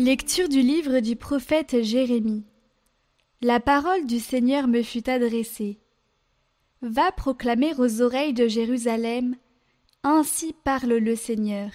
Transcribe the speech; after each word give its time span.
Lecture 0.00 0.48
du 0.48 0.62
livre 0.62 1.00
du 1.00 1.16
prophète 1.16 1.82
Jérémie. 1.82 2.44
La 3.40 3.58
parole 3.58 4.06
du 4.06 4.20
Seigneur 4.20 4.68
me 4.68 4.84
fut 4.84 5.10
adressée. 5.10 5.80
Va 6.82 7.10
proclamer 7.10 7.72
aux 7.78 8.00
oreilles 8.00 8.32
de 8.32 8.46
Jérusalem 8.46 9.34
Ainsi 10.04 10.54
parle 10.62 10.98
le 10.98 11.16
Seigneur. 11.16 11.72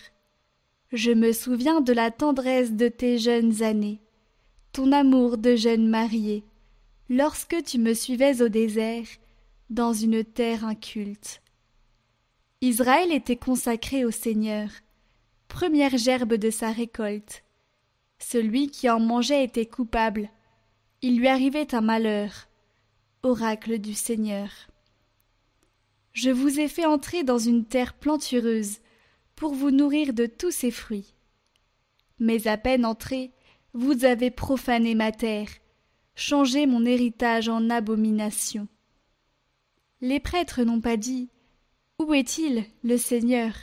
Je 0.93 1.11
me 1.11 1.33
souviens 1.33 1.81
de 1.81 1.91
la 1.91 2.11
tendresse 2.11 2.71
de 2.71 2.87
tes 2.87 3.17
jeunes 3.17 3.61
années, 3.61 3.99
ton 4.71 4.93
amour 4.93 5.37
de 5.37 5.57
jeune 5.57 5.89
mariée, 5.89 6.45
lorsque 7.09 7.61
tu 7.65 7.77
me 7.77 7.93
suivais 7.93 8.41
au 8.41 8.47
désert, 8.47 9.07
dans 9.69 9.91
une 9.91 10.23
terre 10.23 10.63
inculte. 10.63 11.41
Israël 12.61 13.11
était 13.11 13.35
consacré 13.35 14.05
au 14.05 14.11
Seigneur, 14.11 14.69
première 15.49 15.97
gerbe 15.97 16.35
de 16.35 16.51
sa 16.51 16.71
récolte. 16.71 17.42
Celui 18.25 18.71
qui 18.71 18.89
en 18.89 18.99
mangeait 18.99 19.43
était 19.43 19.65
coupable. 19.65 20.29
Il 21.01 21.17
lui 21.19 21.27
arrivait 21.27 21.75
un 21.75 21.81
malheur. 21.81 22.47
Oracle 23.21 23.79
du 23.79 23.93
Seigneur. 23.93 24.49
Je 26.13 26.29
vous 26.29 26.59
ai 26.59 26.67
fait 26.67 26.85
entrer 26.85 27.23
dans 27.23 27.37
une 27.37 27.65
terre 27.65 27.93
plantureuse, 27.93 28.79
pour 29.35 29.53
vous 29.53 29.71
nourrir 29.71 30.13
de 30.13 30.25
tous 30.25 30.51
ses 30.51 30.71
fruits. 30.71 31.13
Mais 32.17 32.47
à 32.47 32.57
peine 32.57 32.85
entré, 32.85 33.31
vous 33.73 34.05
avez 34.05 34.31
profané 34.31 34.95
ma 34.95 35.11
terre, 35.11 35.49
changé 36.15 36.65
mon 36.65 36.85
héritage 36.85 37.49
en 37.49 37.69
abomination. 37.69 38.67
Les 40.01 40.19
prêtres 40.19 40.63
n'ont 40.63 40.81
pas 40.81 40.97
dit 40.97 41.29
Où 41.99 42.13
est-il, 42.13 42.63
le 42.83 42.97
Seigneur? 42.97 43.53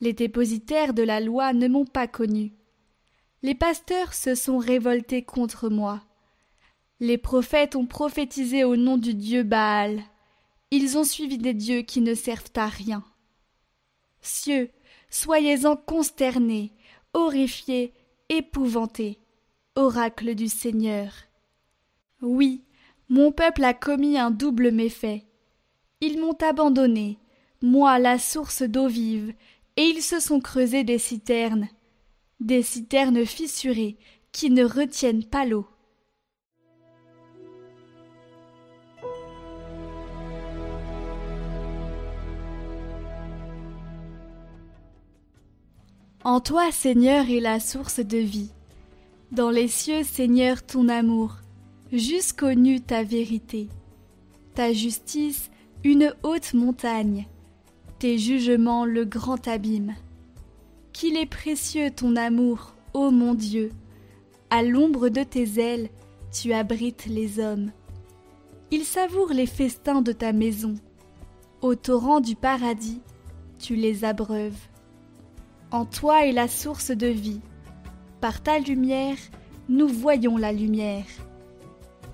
Les 0.00 0.14
dépositaires 0.14 0.94
de 0.94 1.02
la 1.02 1.20
loi 1.20 1.52
ne 1.52 1.68
m'ont 1.68 1.86
pas 1.86 2.08
connu. 2.08 2.52
Les 3.44 3.56
pasteurs 3.56 4.14
se 4.14 4.36
sont 4.36 4.58
révoltés 4.58 5.22
contre 5.22 5.68
moi. 5.68 6.02
Les 7.00 7.18
prophètes 7.18 7.74
ont 7.74 7.86
prophétisé 7.86 8.62
au 8.62 8.76
nom 8.76 8.96
du 8.96 9.14
Dieu 9.14 9.42
Baal. 9.42 10.02
Ils 10.70 10.96
ont 10.96 11.02
suivi 11.02 11.38
des 11.38 11.52
dieux 11.52 11.82
qui 11.82 12.00
ne 12.00 12.14
servent 12.14 12.52
à 12.54 12.68
rien. 12.68 13.02
Cieux, 14.20 14.70
soyez-en 15.10 15.74
consternés, 15.74 16.72
horrifiés, 17.14 17.92
épouvantés, 18.28 19.18
oracle 19.74 20.36
du 20.36 20.48
Seigneur. 20.48 21.12
Oui, 22.20 22.62
mon 23.08 23.32
peuple 23.32 23.64
a 23.64 23.74
commis 23.74 24.16
un 24.16 24.30
double 24.30 24.70
méfait. 24.70 25.26
Ils 26.00 26.20
m'ont 26.20 26.36
abandonné, 26.40 27.18
moi 27.60 27.98
la 27.98 28.20
source 28.20 28.62
d'eau 28.62 28.86
vive, 28.86 29.34
et 29.76 29.82
ils 29.82 30.02
se 30.02 30.20
sont 30.20 30.40
creusés 30.40 30.84
des 30.84 30.98
citernes, 30.98 31.68
des 32.42 32.62
citernes 32.62 33.24
fissurées 33.24 33.96
qui 34.32 34.50
ne 34.50 34.64
retiennent 34.64 35.24
pas 35.24 35.44
l'eau. 35.44 35.66
En 46.24 46.40
toi, 46.40 46.70
Seigneur, 46.70 47.28
est 47.30 47.40
la 47.40 47.58
source 47.58 47.98
de 47.98 48.18
vie. 48.18 48.52
Dans 49.32 49.50
les 49.50 49.66
cieux, 49.66 50.04
Seigneur, 50.04 50.64
ton 50.64 50.88
amour, 50.88 51.38
jusqu'aux 51.92 52.54
nues 52.54 52.80
ta 52.80 53.02
vérité. 53.02 53.68
Ta 54.54 54.72
justice, 54.72 55.50
une 55.82 56.14
haute 56.22 56.54
montagne, 56.54 57.26
tes 57.98 58.18
jugements, 58.18 58.84
le 58.84 59.04
grand 59.04 59.48
abîme. 59.48 59.96
Qu'il 60.92 61.16
est 61.16 61.26
précieux 61.26 61.90
ton 61.90 62.16
amour, 62.16 62.74
ô 62.92 63.10
mon 63.10 63.34
Dieu. 63.34 63.72
À 64.50 64.62
l'ombre 64.62 65.08
de 65.08 65.22
tes 65.22 65.58
ailes, 65.58 65.88
tu 66.30 66.52
abrites 66.52 67.06
les 67.06 67.38
hommes. 67.38 67.72
Ils 68.70 68.84
savourent 68.84 69.32
les 69.32 69.46
festins 69.46 70.02
de 70.02 70.12
ta 70.12 70.32
maison. 70.32 70.74
Au 71.62 71.74
torrent 71.74 72.20
du 72.20 72.36
paradis, 72.36 73.00
tu 73.58 73.74
les 73.74 74.04
abreuves. 74.04 74.58
En 75.70 75.86
toi 75.86 76.26
est 76.26 76.32
la 76.32 76.48
source 76.48 76.90
de 76.90 77.06
vie. 77.06 77.40
Par 78.20 78.42
ta 78.42 78.58
lumière, 78.58 79.16
nous 79.68 79.88
voyons 79.88 80.36
la 80.36 80.52
lumière. 80.52 81.06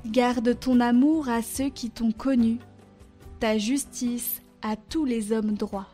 Garde 0.07 0.59
ton 0.59 0.79
amour 0.79 1.29
à 1.29 1.43
ceux 1.43 1.69
qui 1.69 1.91
t'ont 1.91 2.13
connu, 2.13 2.59
ta 3.41 3.59
justice 3.59 4.41
à 4.63 4.77
tous 4.77 5.05
les 5.05 5.33
hommes 5.33 5.55
droits. 5.55 5.89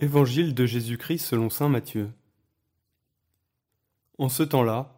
Évangile 0.00 0.54
de 0.54 0.64
Jésus-Christ 0.64 1.26
selon 1.26 1.50
saint 1.50 1.68
Matthieu. 1.68 2.12
En 4.16 4.28
ce 4.28 4.44
temps-là, 4.44 4.94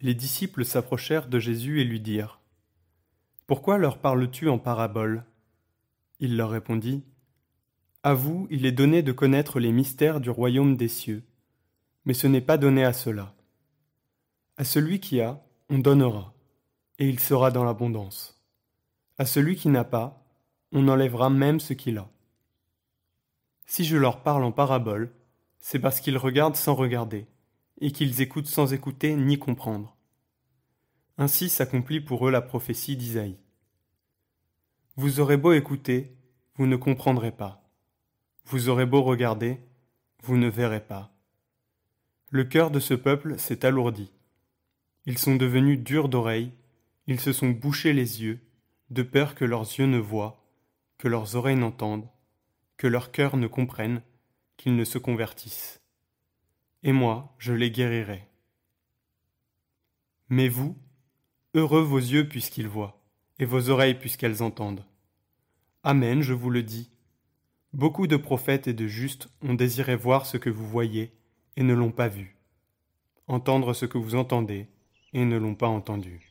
les 0.00 0.14
disciples 0.14 0.64
s'approchèrent 0.64 1.28
de 1.28 1.38
Jésus 1.38 1.82
et 1.82 1.84
lui 1.84 2.00
dirent 2.00 2.40
Pourquoi 3.46 3.76
leur 3.76 3.98
parles-tu 3.98 4.48
en 4.48 4.58
parabole? 4.58 5.24
Il 6.18 6.38
leur 6.38 6.48
répondit 6.48 7.04
À 8.02 8.14
vous, 8.14 8.46
il 8.48 8.64
est 8.64 8.72
donné 8.72 9.02
de 9.02 9.12
connaître 9.12 9.60
les 9.60 9.70
mystères 9.70 10.18
du 10.18 10.30
royaume 10.30 10.78
des 10.78 10.88
cieux, 10.88 11.24
mais 12.06 12.14
ce 12.14 12.26
n'est 12.26 12.40
pas 12.40 12.56
donné 12.56 12.84
à 12.84 12.94
cela. 12.94 13.34
À 14.56 14.64
celui 14.64 14.98
qui 14.98 15.20
a, 15.20 15.44
on 15.68 15.76
donnera, 15.76 16.32
et 16.98 17.06
il 17.06 17.20
sera 17.20 17.50
dans 17.50 17.64
l'abondance. 17.64 18.42
À 19.18 19.26
celui 19.26 19.56
qui 19.56 19.68
n'a 19.68 19.84
pas, 19.84 20.24
on 20.72 20.88
enlèvera 20.88 21.28
même 21.28 21.60
ce 21.60 21.74
qu'il 21.74 21.98
a. 21.98 22.08
Si 23.70 23.84
je 23.84 23.98
leur 23.98 24.22
parle 24.22 24.44
en 24.44 24.50
parabole, 24.50 25.12
c'est 25.60 25.78
parce 25.78 26.00
qu'ils 26.00 26.16
regardent 26.16 26.56
sans 26.56 26.74
regarder, 26.74 27.26
et 27.82 27.92
qu'ils 27.92 28.22
écoutent 28.22 28.46
sans 28.46 28.72
écouter 28.72 29.14
ni 29.14 29.38
comprendre. 29.38 29.94
Ainsi 31.18 31.50
s'accomplit 31.50 32.00
pour 32.00 32.26
eux 32.26 32.30
la 32.30 32.40
prophétie 32.40 32.96
d'Isaïe. 32.96 33.36
Vous 34.96 35.20
aurez 35.20 35.36
beau 35.36 35.52
écouter, 35.52 36.16
vous 36.54 36.66
ne 36.66 36.76
comprendrez 36.76 37.30
pas. 37.30 37.70
Vous 38.46 38.70
aurez 38.70 38.86
beau 38.86 39.02
regarder, 39.02 39.60
vous 40.22 40.38
ne 40.38 40.48
verrez 40.48 40.84
pas. 40.84 41.12
Le 42.30 42.44
cœur 42.44 42.70
de 42.70 42.80
ce 42.80 42.94
peuple 42.94 43.38
s'est 43.38 43.66
alourdi. 43.66 44.10
Ils 45.04 45.18
sont 45.18 45.36
devenus 45.36 45.78
durs 45.78 46.08
d'oreilles, 46.08 46.54
ils 47.06 47.20
se 47.20 47.34
sont 47.34 47.50
bouchés 47.50 47.92
les 47.92 48.22
yeux, 48.22 48.40
de 48.88 49.02
peur 49.02 49.34
que 49.34 49.44
leurs 49.44 49.78
yeux 49.78 49.86
ne 49.86 49.98
voient, 49.98 50.42
que 50.96 51.06
leurs 51.06 51.36
oreilles 51.36 51.56
n'entendent, 51.56 52.08
que 52.78 52.86
leur 52.86 53.10
cœur 53.12 53.36
ne 53.36 53.46
comprenne, 53.46 54.02
qu'ils 54.56 54.76
ne 54.76 54.84
se 54.84 54.96
convertissent. 54.98 55.82
Et 56.82 56.92
moi, 56.92 57.34
je 57.38 57.52
les 57.52 57.70
guérirai. 57.70 58.26
Mais 60.30 60.48
vous, 60.48 60.76
heureux 61.54 61.82
vos 61.82 61.98
yeux 61.98 62.28
puisqu'ils 62.28 62.68
voient, 62.68 63.02
et 63.38 63.44
vos 63.44 63.68
oreilles 63.68 63.98
puisqu'elles 63.98 64.42
entendent. 64.42 64.84
Amen, 65.82 66.22
je 66.22 66.32
vous 66.32 66.50
le 66.50 66.62
dis. 66.62 66.90
Beaucoup 67.72 68.06
de 68.06 68.16
prophètes 68.16 68.68
et 68.68 68.74
de 68.74 68.86
justes 68.86 69.28
ont 69.42 69.54
désiré 69.54 69.96
voir 69.96 70.24
ce 70.24 70.36
que 70.36 70.50
vous 70.50 70.66
voyez 70.66 71.12
et 71.56 71.62
ne 71.62 71.74
l'ont 71.74 71.92
pas 71.92 72.08
vu, 72.08 72.36
entendre 73.26 73.74
ce 73.74 73.86
que 73.86 73.98
vous 73.98 74.14
entendez 74.14 74.68
et 75.12 75.24
ne 75.24 75.36
l'ont 75.36 75.54
pas 75.54 75.68
entendu. 75.68 76.27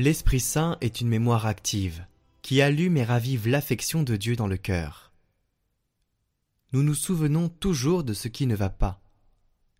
L'Esprit 0.00 0.38
Saint 0.38 0.78
est 0.80 1.00
une 1.00 1.08
mémoire 1.08 1.46
active, 1.46 2.06
qui 2.40 2.62
allume 2.62 2.96
et 2.98 3.02
ravive 3.02 3.48
l'affection 3.48 4.04
de 4.04 4.14
Dieu 4.14 4.36
dans 4.36 4.46
le 4.46 4.56
cœur. 4.56 5.12
Nous 6.72 6.84
nous 6.84 6.94
souvenons 6.94 7.48
toujours 7.48 8.04
de 8.04 8.14
ce 8.14 8.28
qui 8.28 8.46
ne 8.46 8.54
va 8.54 8.70
pas. 8.70 9.02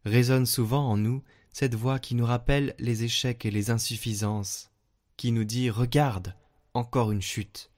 Résonne 0.05 0.45
souvent 0.45 0.91
en 0.91 0.97
nous 0.97 1.23
cette 1.53 1.77
voix 1.77 2.01
qui 2.01 2.17
nous 2.17 2.27
rappelle 2.27 2.75
les 2.81 3.05
échecs 3.05 3.47
et 3.47 3.53
les 3.53 3.71
insuffisances, 3.71 4.73
qui 5.17 5.31
nous 5.31 5.45
dit 5.45 5.71
Regarde, 5.71 6.35
encore 6.75 7.13
une 7.13 7.23
chute, 7.23 7.71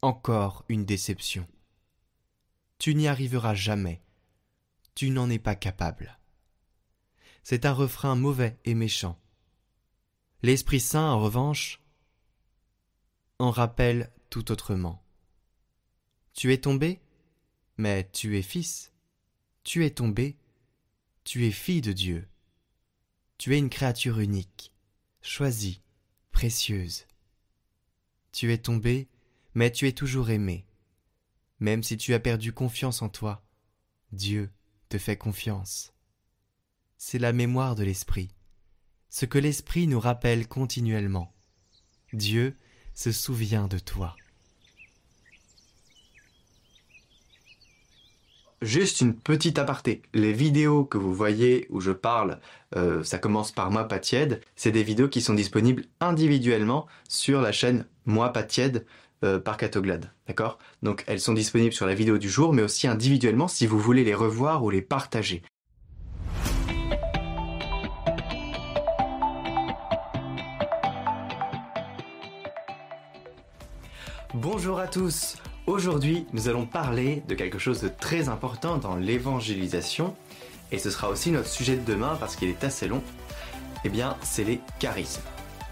encore 0.00 0.64
une 0.70 0.86
déception. 0.86 1.46
Tu 2.78 2.94
n'y 2.94 3.06
arriveras 3.06 3.54
jamais, 3.54 4.00
tu 4.94 5.10
n'en 5.10 5.28
es 5.28 5.38
pas 5.38 5.56
capable. 5.56 6.18
C'est 7.42 7.66
un 7.66 7.72
refrain 7.74 8.14
mauvais 8.14 8.56
et 8.64 8.72
méchant. 8.72 9.18
L'Esprit 10.42 10.80
Saint, 10.80 11.12
en 11.12 11.20
revanche, 11.20 11.81
en 13.38 13.50
rappelle 13.50 14.12
tout 14.30 14.50
autrement. 14.52 15.02
Tu 16.32 16.52
es 16.52 16.58
tombé, 16.58 17.00
mais 17.76 18.08
tu 18.10 18.38
es 18.38 18.42
fils. 18.42 18.92
Tu 19.64 19.84
es 19.84 19.90
tombé, 19.90 20.36
tu 21.24 21.46
es 21.46 21.50
fille 21.50 21.82
de 21.82 21.92
Dieu. 21.92 22.28
Tu 23.38 23.54
es 23.54 23.58
une 23.58 23.70
créature 23.70 24.18
unique. 24.18 24.72
choisie, 25.20 25.82
précieuse. 26.32 27.06
Tu 28.32 28.52
es 28.52 28.58
tombé, 28.58 29.08
mais 29.54 29.70
tu 29.70 29.86
es 29.86 29.92
toujours 29.92 30.30
aimé. 30.30 30.66
Même 31.60 31.82
si 31.82 31.96
tu 31.96 32.14
as 32.14 32.20
perdu 32.20 32.52
confiance 32.52 33.02
en 33.02 33.08
toi, 33.08 33.44
Dieu 34.10 34.50
te 34.88 34.98
fait 34.98 35.16
confiance. 35.16 35.92
C'est 36.98 37.18
la 37.18 37.32
mémoire 37.32 37.74
de 37.74 37.84
l'Esprit, 37.84 38.30
ce 39.10 39.26
que 39.26 39.38
l'Esprit 39.38 39.86
nous 39.86 40.00
rappelle 40.00 40.48
continuellement. 40.48 41.34
Dieu 42.12 42.56
se 42.94 43.12
souvient 43.12 43.68
de 43.68 43.78
toi. 43.78 44.16
Juste 48.62 49.00
une 49.00 49.16
petite 49.16 49.58
aparté. 49.58 50.02
Les 50.14 50.32
vidéos 50.32 50.84
que 50.84 50.96
vous 50.96 51.12
voyez 51.12 51.66
où 51.70 51.80
je 51.80 51.90
parle, 51.90 52.38
euh, 52.76 53.02
ça 53.02 53.18
commence 53.18 53.50
par 53.50 53.72
Moi 53.72 53.88
pas 53.88 53.98
tiède, 53.98 54.40
c'est 54.54 54.70
des 54.70 54.84
vidéos 54.84 55.08
qui 55.08 55.20
sont 55.20 55.34
disponibles 55.34 55.84
individuellement 56.00 56.86
sur 57.08 57.40
la 57.40 57.50
chaîne 57.50 57.86
Moi 58.06 58.32
pas 58.32 58.44
tiède 58.44 58.86
euh, 59.24 59.40
par 59.40 59.56
Catoglade. 59.56 60.12
D'accord? 60.28 60.58
Donc 60.82 61.02
elles 61.08 61.18
sont 61.18 61.32
disponibles 61.32 61.72
sur 61.72 61.86
la 61.86 61.94
vidéo 61.94 62.18
du 62.18 62.30
jour, 62.30 62.52
mais 62.52 62.62
aussi 62.62 62.86
individuellement 62.86 63.48
si 63.48 63.66
vous 63.66 63.80
voulez 63.80 64.04
les 64.04 64.14
revoir 64.14 64.62
ou 64.62 64.70
les 64.70 64.82
partager. 64.82 65.42
Bonjour 74.34 74.80
à 74.80 74.86
tous 74.86 75.36
Aujourd'hui, 75.66 76.26
nous 76.32 76.48
allons 76.48 76.64
parler 76.64 77.22
de 77.28 77.34
quelque 77.34 77.58
chose 77.58 77.82
de 77.82 77.88
très 77.88 78.30
important 78.30 78.78
dans 78.78 78.96
l'évangélisation, 78.96 80.16
et 80.70 80.78
ce 80.78 80.88
sera 80.88 81.10
aussi 81.10 81.30
notre 81.30 81.50
sujet 81.50 81.76
de 81.76 81.84
demain 81.84 82.16
parce 82.18 82.36
qu'il 82.36 82.48
est 82.48 82.64
assez 82.64 82.88
long. 82.88 83.02
Eh 83.84 83.90
bien, 83.90 84.16
c'est 84.22 84.44
les 84.44 84.60
charismes. 84.78 85.20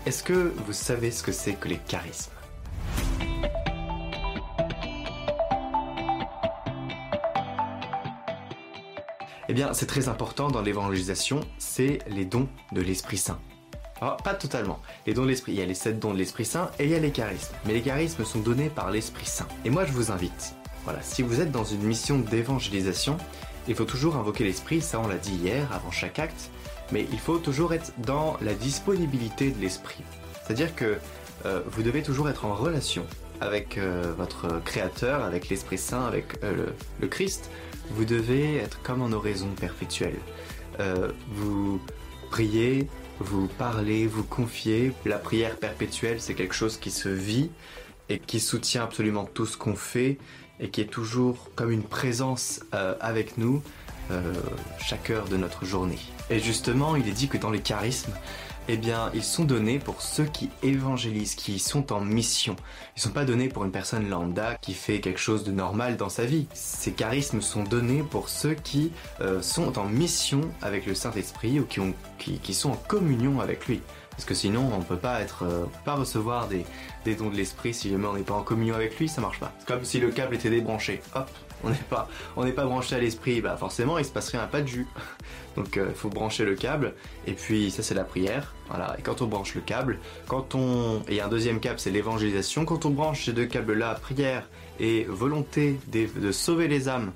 Est-ce 0.05 0.23
que 0.23 0.53
vous 0.67 0.75
savez 0.75 1.11
ce 1.11 1.23
que 1.23 1.33
c'est 1.33 1.55
que 1.55 1.69
les 1.69 1.79
charismes? 1.79 2.33
Eh 9.49 9.55
bien, 9.55 9.73
c'est 9.73 9.87
très 9.87 10.09
important 10.09 10.51
dans 10.51 10.61
l'évangélisation, 10.61 11.41
c'est 11.57 12.01
les 12.09 12.27
dons 12.27 12.49
de 12.73 12.83
l'Esprit 12.83 13.17
Saint. 13.17 13.41
Alors, 14.01 14.17
pas 14.19 14.35
totalement. 14.35 14.81
Les 15.07 15.15
dons 15.15 15.25
de 15.25 15.29
l'Esprit, 15.29 15.53
il 15.53 15.59
y 15.59 15.63
a 15.63 15.67
les 15.67 15.75
sept 15.75 15.99
dons 15.99 16.13
de 16.13 16.19
l'Esprit 16.19 16.45
Saint 16.45 16.71
et 16.79 16.85
il 16.85 16.91
y 16.91 16.95
a 16.95 16.99
les 16.99 17.11
charismes. 17.11 17.55
Mais 17.67 17.75
les 17.75 17.83
charismes 17.83 18.25
sont 18.25 18.41
donnés 18.41 18.71
par 18.71 18.91
l'Esprit 18.91 19.27
Saint. 19.27 19.49
Et 19.65 19.71
moi, 19.71 19.85
je 19.85 19.93
vous 19.93 20.11
invite. 20.11 20.55
Voilà, 20.85 21.03
si 21.03 21.23
vous 21.23 21.41
êtes 21.41 21.53
dans 21.53 21.65
une 21.65 21.83
mission 21.83 22.19
d'évangélisation, 22.19 23.19
il 23.69 23.75
faut 23.75 23.85
toujours 23.85 24.17
invoquer 24.17 24.45
l'Esprit, 24.45 24.81
ça 24.81 24.99
on 24.99 25.07
l'a 25.07 25.19
dit 25.19 25.35
hier, 25.35 25.71
avant 25.73 25.91
chaque 25.91 26.19
acte, 26.19 26.51
mais 26.93 27.07
il 27.13 27.19
faut 27.19 27.39
toujours 27.39 27.75
être 27.75 27.93
dans 27.99 28.37
la 28.41 28.55
disponibilité 28.55 29.51
de 29.51 29.61
l'Esprit. 29.61 30.03
C'est-à-dire 30.43 30.75
que 30.75 30.99
euh, 31.47 31.61
vous 31.71 31.83
devez 31.83 32.03
toujours 32.03 32.29
être 32.29 32.47
en 32.47 32.55
relation 32.55 33.07
avec 33.41 33.79
euh, 33.79 34.13
votre 34.17 34.63
Créateur, 34.65 35.23
avec 35.23 35.49
l'Esprit 35.49 35.79
Saint, 35.79 36.05
avec 36.07 36.43
euh, 36.43 36.55
le, 36.55 36.75
le, 37.01 37.09
Christ. 37.09 37.51
Vous 37.91 38.05
devez 38.05 38.57
être 38.57 38.81
comme 38.83 39.03
en 39.03 39.13
oraison 39.13 39.49
perpétuelle. 39.61 40.17
vous 41.33 41.81
priez, 42.31 42.89
vous 43.19 43.49
parlez, 43.59 44.07
vous 44.07 44.25
confiez. 44.25 44.93
La 45.05 45.19
prière 45.19 45.57
perpétuelle, 45.57 46.21
c'est 46.21 46.35
quelque 46.35 46.55
chose 46.55 46.79
qui 46.79 46.91
se 46.91 47.09
vit 47.09 47.51
et 48.09 48.19
qui 48.19 48.41
soutient 48.41 48.85
absolument 48.85 49.25
tout 49.25 49.47
ce 49.47 49.57
qu'on 49.57 49.77
fait 49.77 50.17
et 50.59 50.69
qui 50.71 50.81
est 50.81 50.91
toujours 50.91 51.51
comme 51.55 51.71
une 51.71 51.83
présence 51.83 52.61
euh, 52.75 52.95
avec 53.01 53.37
nous 53.37 53.63
euh, 54.11 54.33
chaque 54.79 55.11
heure 55.11 55.29
de 55.29 55.37
notre 55.37 55.65
journée. 55.65 55.99
Et 56.31 56.39
justement, 56.39 56.97
il 56.97 57.09
est 57.09 57.13
dit 57.13 57.29
que 57.29 57.39
dans 57.39 57.51
les 57.51 57.61
charismes, 57.61 58.15
eh 58.73 58.77
bien, 58.77 59.11
ils 59.15 59.25
sont 59.25 59.45
donnés 59.45 59.79
pour 59.79 60.01
ceux 60.01 60.25
qui 60.25 60.51
évangélisent, 60.63 61.35
qui 61.35 61.59
sont 61.59 61.93
en 61.93 62.01
mission. 62.01 62.55
Ils 62.97 62.99
ne 62.99 63.03
sont 63.03 63.11
pas 63.11 63.25
donnés 63.25 63.49
pour 63.49 63.65
une 63.65 63.73
personne 63.73 64.09
lambda 64.09 64.55
qui 64.57 64.75
fait 64.75 65.01
quelque 65.01 65.19
chose 65.19 65.43
de 65.43 65.51
normal 65.51 65.97
dans 65.97 66.09
sa 66.09 66.25
vie. 66.25 66.47
Ces 66.55 66.93
charismes 66.93 67.41
sont 67.41 67.65
donnés 67.65 68.03
pour 68.03 68.29
ceux 68.29 68.55
qui 68.55 68.93
euh, 69.21 69.43
sont 69.43 69.79
en 69.79 69.87
mission 69.87 70.43
avec 70.63 70.87
le 70.87 70.95
Saint-Esprit 70.95 71.59
ou 71.59 71.65
qui, 71.65 71.81
ont, 71.81 71.95
qui, 72.19 72.55
sont 72.55 72.71
en 72.71 72.77
communion 72.77 73.41
avec 73.41 73.67
lui. 73.67 73.81
Parce 74.11 74.25
que 74.25 74.35
sinon, 74.35 74.71
on 74.73 74.79
ne 74.79 74.85
peut 74.85 74.97
pas 74.97 75.21
être, 75.21 75.45
euh, 75.45 75.65
pas 75.85 75.95
recevoir 75.95 76.47
des, 76.47 76.65
des 77.05 77.15
dons 77.15 77.31
de 77.31 77.37
l'esprit 77.37 77.75
si 77.75 77.91
jamais 77.91 78.07
on 78.07 78.15
n'est 78.15 78.23
pas 78.23 78.35
en 78.35 78.43
communion 78.43 78.75
avec 78.75 78.99
lui, 78.99 79.09
ça 79.09 79.21
marche 79.21 79.41
pas. 79.41 79.53
C'est 79.59 79.67
comme 79.67 79.85
si 79.85 79.99
le 79.99 80.11
câble 80.11 80.35
était 80.35 80.51
débranché. 80.51 81.01
Hop, 81.15 81.29
on 81.65 81.71
n'est 81.71 82.53
pas, 82.53 82.63
pas 82.63 82.65
branché 82.65 82.95
à 82.95 82.99
l'esprit, 82.99 83.41
bah 83.41 83.57
forcément 83.57 83.99
il 83.99 84.05
se 84.05 84.11
passe 84.11 84.31
rien, 84.31 84.47
pas 84.47 84.63
de 84.63 84.67
jus. 84.67 84.87
Donc 85.57 85.73
il 85.77 85.83
euh, 85.83 85.95
faut 85.95 86.09
brancher 86.09 86.45
le 86.45 86.55
câble, 86.55 86.95
et 87.27 87.33
puis 87.33 87.71
ça 87.71 87.83
c'est 87.83 87.95
la 87.95 88.05
prière, 88.05 88.55
voilà. 88.69 88.97
Et 88.99 89.03
quand 89.03 89.23
on 89.23 89.27
branche 89.27 89.55
le 89.55 89.61
câble, 89.61 89.99
quand 90.27 90.55
on, 90.55 91.03
et 91.09 91.21
un 91.21 91.29
deuxième 91.29 91.61
câble 91.61 91.79
c'est 91.79 91.91
l'évangélisation, 91.91 92.65
quand 92.65 92.85
on 92.85 92.91
branche 92.91 93.25
ces 93.25 93.33
deux 93.33 93.47
câbles-là, 93.47 93.95
prière 93.95 94.49
et 94.79 95.05
volonté 95.05 95.79
de, 95.93 96.33
sauver 96.33 96.69
les 96.69 96.89
âmes, 96.89 97.13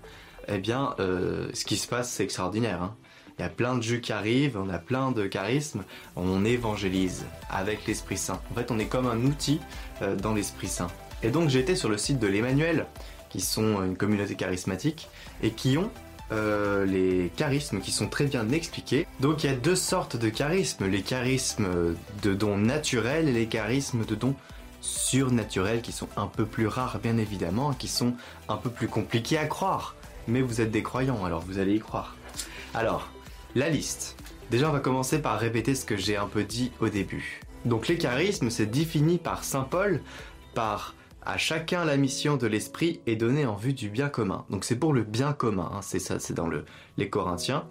eh 0.49 0.59
bien 0.59 0.95
euh, 0.99 1.49
ce 1.55 1.65
qui 1.65 1.77
se 1.77 1.89
passe 1.89 2.11
c'est 2.11 2.25
extraordinaire. 2.25 2.83
Hein. 2.83 2.95
Il 3.39 3.43
y 3.43 3.45
a 3.45 3.49
plein 3.49 3.75
de 3.77 3.83
jus 3.83 4.01
qui 4.01 4.13
arrivent, 4.13 4.57
on 4.57 4.69
a 4.69 4.79
plein 4.79 5.11
de 5.11 5.27
charismes, 5.27 5.83
on 6.15 6.45
évangélise 6.45 7.27
avec 7.51 7.85
l'Esprit 7.87 8.17
Saint. 8.17 8.41
En 8.53 8.55
fait, 8.55 8.71
on 8.71 8.79
est 8.79 8.87
comme 8.87 9.09
un 9.09 9.25
outil 9.25 9.61
euh, 10.03 10.15
dans 10.15 10.35
l'Esprit 10.35 10.69
Saint. 10.69 10.87
Et 11.25 11.31
donc 11.31 11.53
été 11.55 11.75
sur 11.75 11.89
le 11.89 11.99
site 11.99 12.21
de 12.21 12.27
l'Emmanuel, 12.27 12.87
qui 13.35 13.41
sont 13.41 13.83
une 13.83 13.97
communauté 13.97 14.37
charismatique 14.37 15.09
et 15.43 15.51
qui 15.51 15.77
ont 15.77 15.91
euh, 16.31 16.87
les 16.87 17.33
charismes 17.35 17.81
qui 17.81 17.91
sont 17.91 18.07
très 18.07 18.27
bien 18.27 18.49
expliqués. 18.51 19.09
Donc 19.19 19.43
il 19.43 19.51
y 19.51 19.53
a 19.53 19.57
deux 19.57 19.75
sortes 19.75 20.17
de 20.17 20.29
charismes, 20.29 20.87
les 20.87 21.03
charismes 21.03 21.97
de 22.23 22.33
dons 22.33 22.57
naturels 22.57 23.29
et 23.29 23.33
les 23.33 23.47
charismes 23.47 24.05
de 24.05 24.15
dons 24.15 24.37
surnaturels 24.81 25.83
qui 25.83 25.91
sont 25.91 26.09
un 26.17 26.29
peu 26.29 26.47
plus 26.47 26.69
rares 26.69 27.01
bien 27.01 27.19
évidemment, 27.19 27.73
qui 27.73 27.89
sont 27.89 28.15
un 28.49 28.57
peu 28.57 28.71
plus 28.71 28.87
compliqués 28.87 29.37
à 29.37 29.47
croire. 29.47 29.97
Mais 30.29 30.41
vous 30.41 30.61
êtes 30.61 30.71
des 30.71 30.85
croyants, 30.85 31.25
alors 31.25 31.41
vous 31.41 31.59
allez 31.59 31.75
y 31.75 31.81
croire. 31.81 32.15
Alors, 32.73 33.11
la 33.57 33.69
liste. 33.69 34.17
Déjà 34.53 34.69
on 34.69 34.73
va 34.73 34.79
commencer 34.79 35.21
par 35.21 35.41
répéter 35.41 35.75
ce 35.75 35.85
que 35.85 35.97
j'ai 35.97 36.17
un 36.17 36.29
peu 36.29 36.45
dit 36.45 36.71
au 36.81 36.89
début. 36.89 37.41
Donc 37.65 37.89
les 37.89 37.99
charismes, 37.99 38.49
c'est 38.49 38.67
défini 38.67 39.19
par 39.19 39.43
Saint 39.43 39.67
Paul 39.69 40.01
par 40.55 40.95
à 41.27 41.39
chacun 41.39 41.85
la 41.85 41.97
mission 41.97 42.37
de 42.37 42.47
l'esprit 42.47 43.01
est 43.07 43.17
donnée 43.17 43.47
en 43.47 43.57
vue 43.57 43.73
du 43.73 43.89
bien 43.89 44.09
commun. 44.09 44.45
Donc 44.51 44.65
c'est 44.65 44.77
pour 44.79 44.93
le 44.93 45.03
bien 45.03 45.33
commun, 45.33 45.71
hein, 45.73 45.81
c'est 45.83 45.99
ça, 45.99 46.19
c'est 46.19 46.35
dans 46.35 46.49
le, 46.49 46.65
les 46.99 47.09
Corinthiens. 47.09 47.67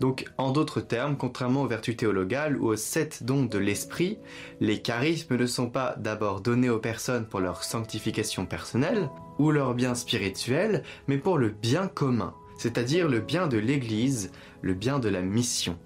Donc 0.00 0.26
en 0.38 0.50
d'autres 0.50 0.80
termes, 0.80 1.16
contrairement 1.16 1.62
aux 1.62 1.68
vertus 1.68 1.96
théologales 1.96 2.56
ou 2.56 2.68
aux 2.68 2.76
sept 2.76 3.22
dons 3.22 3.44
de 3.44 3.58
l'esprit, 3.58 4.18
les 4.60 4.82
charismes 4.82 5.36
ne 5.36 5.46
sont 5.46 5.70
pas 5.70 5.94
d'abord 5.98 6.40
donnés 6.40 6.70
aux 6.70 6.80
personnes 6.80 7.26
pour 7.26 7.40
leur 7.40 7.62
sanctification 7.62 8.46
personnelle 8.46 9.08
ou 9.38 9.50
leur 9.50 9.74
bien 9.74 9.94
spirituel, 9.94 10.82
mais 11.06 11.18
pour 11.18 11.38
le 11.38 11.50
bien 11.50 11.88
commun, 11.88 12.34
c'est-à-dire 12.56 13.08
le 13.08 13.20
bien 13.20 13.46
de 13.46 13.58
l'Église, 13.58 14.32
le 14.62 14.74
bien 14.74 14.98
de 14.98 15.08
la 15.08 15.20
mission. 15.20 15.78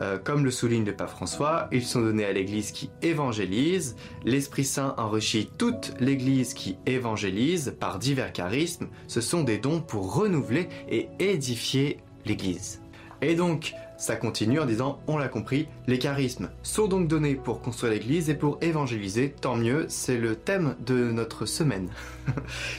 Euh, 0.00 0.18
comme 0.18 0.44
le 0.44 0.50
souligne 0.50 0.84
le 0.84 0.94
pape 0.94 1.10
François, 1.10 1.68
ils 1.72 1.84
sont 1.84 2.00
donnés 2.00 2.24
à 2.24 2.32
l'Église 2.32 2.72
qui 2.72 2.90
évangélise. 3.02 3.96
L'Esprit 4.24 4.64
Saint 4.64 4.94
enrichit 4.98 5.48
toute 5.58 5.92
l'Église 6.00 6.54
qui 6.54 6.76
évangélise 6.86 7.76
par 7.78 7.98
divers 7.98 8.32
charismes. 8.32 8.88
Ce 9.06 9.20
sont 9.20 9.44
des 9.44 9.58
dons 9.58 9.80
pour 9.80 10.14
renouveler 10.14 10.68
et 10.88 11.08
édifier 11.18 11.98
l'Église. 12.26 12.80
Et 13.22 13.34
donc, 13.34 13.74
ça 13.96 14.16
continue 14.16 14.60
en 14.60 14.66
disant, 14.66 15.00
on 15.06 15.16
l'a 15.16 15.28
compris, 15.28 15.68
les 15.86 15.98
charismes 15.98 16.50
sont 16.62 16.88
donc 16.88 17.08
donnés 17.08 17.34
pour 17.34 17.60
construire 17.60 17.92
l'Église 17.92 18.28
et 18.28 18.34
pour 18.34 18.58
évangéliser, 18.60 19.34
tant 19.40 19.56
mieux, 19.56 19.86
c'est 19.88 20.18
le 20.18 20.36
thème 20.36 20.76
de 20.84 21.12
notre 21.12 21.46
semaine. 21.46 21.88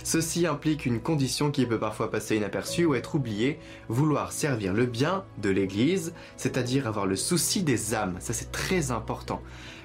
Ceci 0.03 0.45
implique 0.45 0.85
une 0.85 0.99
condition 0.99 1.51
qui 1.51 1.65
peut 1.65 1.79
parfois 1.79 2.11
passer 2.11 2.35
inaperçue 2.35 2.85
ou 2.85 2.95
être 2.95 3.15
oubliée, 3.15 3.59
vouloir 3.87 4.31
servir 4.31 4.73
le 4.73 4.85
bien 4.85 5.23
de 5.41 5.49
l'Église, 5.49 6.13
c'est-à-dire 6.37 6.87
avoir 6.87 7.05
le 7.05 7.15
souci 7.15 7.63
des 7.63 7.93
âmes, 7.93 8.15
ça 8.19 8.33
c'est 8.33 8.51
très 8.51 8.91
important. 8.91 9.41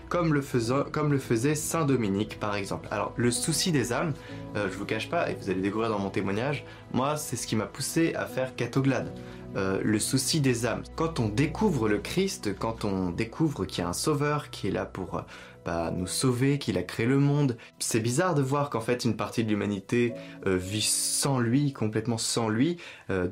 Comme 0.08 0.34
le, 0.34 0.40
faisait 0.40 1.54
Saint 1.54 1.84
Dominique 1.84 2.40
par 2.40 2.56
exemple. 2.56 2.88
Alors 2.90 3.12
le 3.16 3.30
souci 3.30 3.70
des 3.70 3.92
âmes, 3.92 4.12
euh, 4.56 4.68
je 4.68 4.76
vous 4.76 4.84
cache 4.84 5.08
pas, 5.08 5.30
et 5.30 5.36
vous 5.40 5.50
allez 5.50 5.60
découvrir 5.60 5.88
dans 5.88 6.00
mon 6.00 6.10
témoignage, 6.10 6.64
moi 6.92 7.16
c'est 7.16 7.36
ce 7.36 7.46
qui 7.46 7.54
m'a 7.54 7.66
poussé 7.66 8.12
à 8.16 8.26
faire 8.26 8.56
Catoglade. 8.56 9.14
Euh, 9.56 9.80
le 9.82 9.98
souci 9.98 10.40
des 10.40 10.64
âmes. 10.64 10.84
Quand 10.94 11.18
on 11.18 11.28
découvre 11.28 11.88
le 11.88 11.98
Christ, 11.98 12.56
quand 12.56 12.84
on 12.84 13.10
découvre 13.10 13.64
qu'il 13.64 13.82
y 13.82 13.84
a 13.84 13.88
un 13.88 13.92
sauveur 13.92 14.50
qui 14.50 14.68
est 14.68 14.70
là 14.70 14.86
pour 14.86 15.16
euh, 15.16 15.22
bah, 15.64 15.90
nous 15.90 16.06
sauver, 16.06 16.58
qu'il 16.60 16.78
a 16.78 16.84
créé 16.84 17.04
le 17.04 17.18
monde, 17.18 17.56
c'est 17.80 17.98
bizarre 17.98 18.36
de 18.36 18.42
voir 18.42 18.70
qu'en 18.70 18.80
fait 18.80 19.04
une 19.04 19.16
partie 19.16 19.42
de 19.42 19.48
l'humanité 19.48 20.14
euh, 20.46 20.56
vit 20.56 20.82
sans 20.82 21.40
lui, 21.40 21.72
complètement 21.72 22.18
sans 22.18 22.48
lui, 22.48 22.76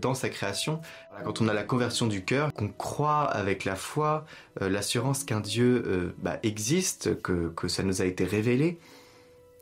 dans 0.00 0.14
sa 0.14 0.28
création. 0.28 0.80
Quand 1.24 1.40
on 1.40 1.48
a 1.48 1.54
la 1.54 1.62
conversion 1.62 2.08
du 2.08 2.24
cœur, 2.24 2.52
qu'on 2.52 2.68
croit 2.68 3.22
avec 3.22 3.64
la 3.64 3.76
foi, 3.76 4.24
l'assurance 4.60 5.24
qu'un 5.24 5.40
Dieu 5.40 6.14
bah, 6.18 6.38
existe, 6.42 7.20
que, 7.22 7.48
que 7.48 7.68
ça 7.68 7.82
nous 7.82 8.02
a 8.02 8.04
été 8.04 8.24
révélé, 8.24 8.78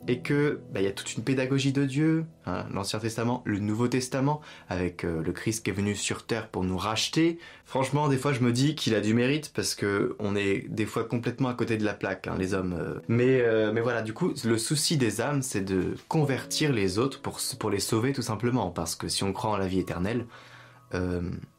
et 0.08 0.20
que 0.20 0.60
bah, 0.72 0.80
il 0.80 0.84
y 0.84 0.88
a 0.88 0.92
toute 0.92 1.16
une 1.16 1.24
pédagogie 1.24 1.72
de 1.72 1.84
Dieu, 1.84 2.24
hein, 2.46 2.66
l'Ancien 2.72 2.98
Testament, 2.98 3.42
le 3.44 3.58
Nouveau 3.58 3.88
Testament, 3.88 4.40
avec 4.68 5.04
euh, 5.04 5.22
le 5.22 5.32
Christ 5.32 5.64
qui 5.64 5.70
est 5.70 5.72
venu 5.72 5.94
sur 5.94 6.24
terre 6.26 6.48
pour 6.48 6.64
nous 6.64 6.78
racheter. 6.78 7.38
Franchement, 7.64 8.08
des 8.08 8.16
fois, 8.16 8.32
je 8.32 8.40
me 8.40 8.52
dis 8.52 8.74
qu'il 8.74 8.94
a 8.94 9.00
du 9.00 9.14
mérite 9.14 9.52
parce 9.54 9.74
que 9.74 10.16
on 10.18 10.36
est 10.36 10.66
des 10.68 10.86
fois 10.86 11.04
complètement 11.04 11.48
à 11.48 11.54
côté 11.54 11.76
de 11.76 11.84
la 11.84 11.94
plaque, 11.94 12.26
hein, 12.28 12.36
les 12.38 12.54
hommes. 12.54 12.76
euh. 12.78 13.00
Mais 13.08 13.40
euh, 13.40 13.72
mais 13.72 13.80
voilà, 13.80 14.02
du 14.02 14.12
coup, 14.12 14.32
le 14.44 14.58
souci 14.58 14.96
des 14.96 15.20
âmes, 15.20 15.42
c'est 15.42 15.62
de 15.62 15.94
convertir 16.08 16.72
les 16.72 16.98
autres 16.98 17.20
pour 17.20 17.40
pour 17.58 17.70
les 17.70 17.80
sauver 17.80 18.12
tout 18.12 18.22
simplement, 18.22 18.70
parce 18.70 18.94
que 18.94 19.08
si 19.08 19.24
on 19.24 19.32
croit 19.32 19.50
en 19.50 19.56
la 19.56 19.66
vie 19.66 19.80
éternelle, 19.80 20.26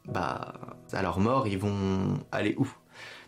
bah 0.06 0.54
à 0.92 1.02
leur 1.02 1.20
mort, 1.20 1.46
ils 1.46 1.58
vont 1.58 2.18
aller 2.32 2.54
où? 2.58 2.66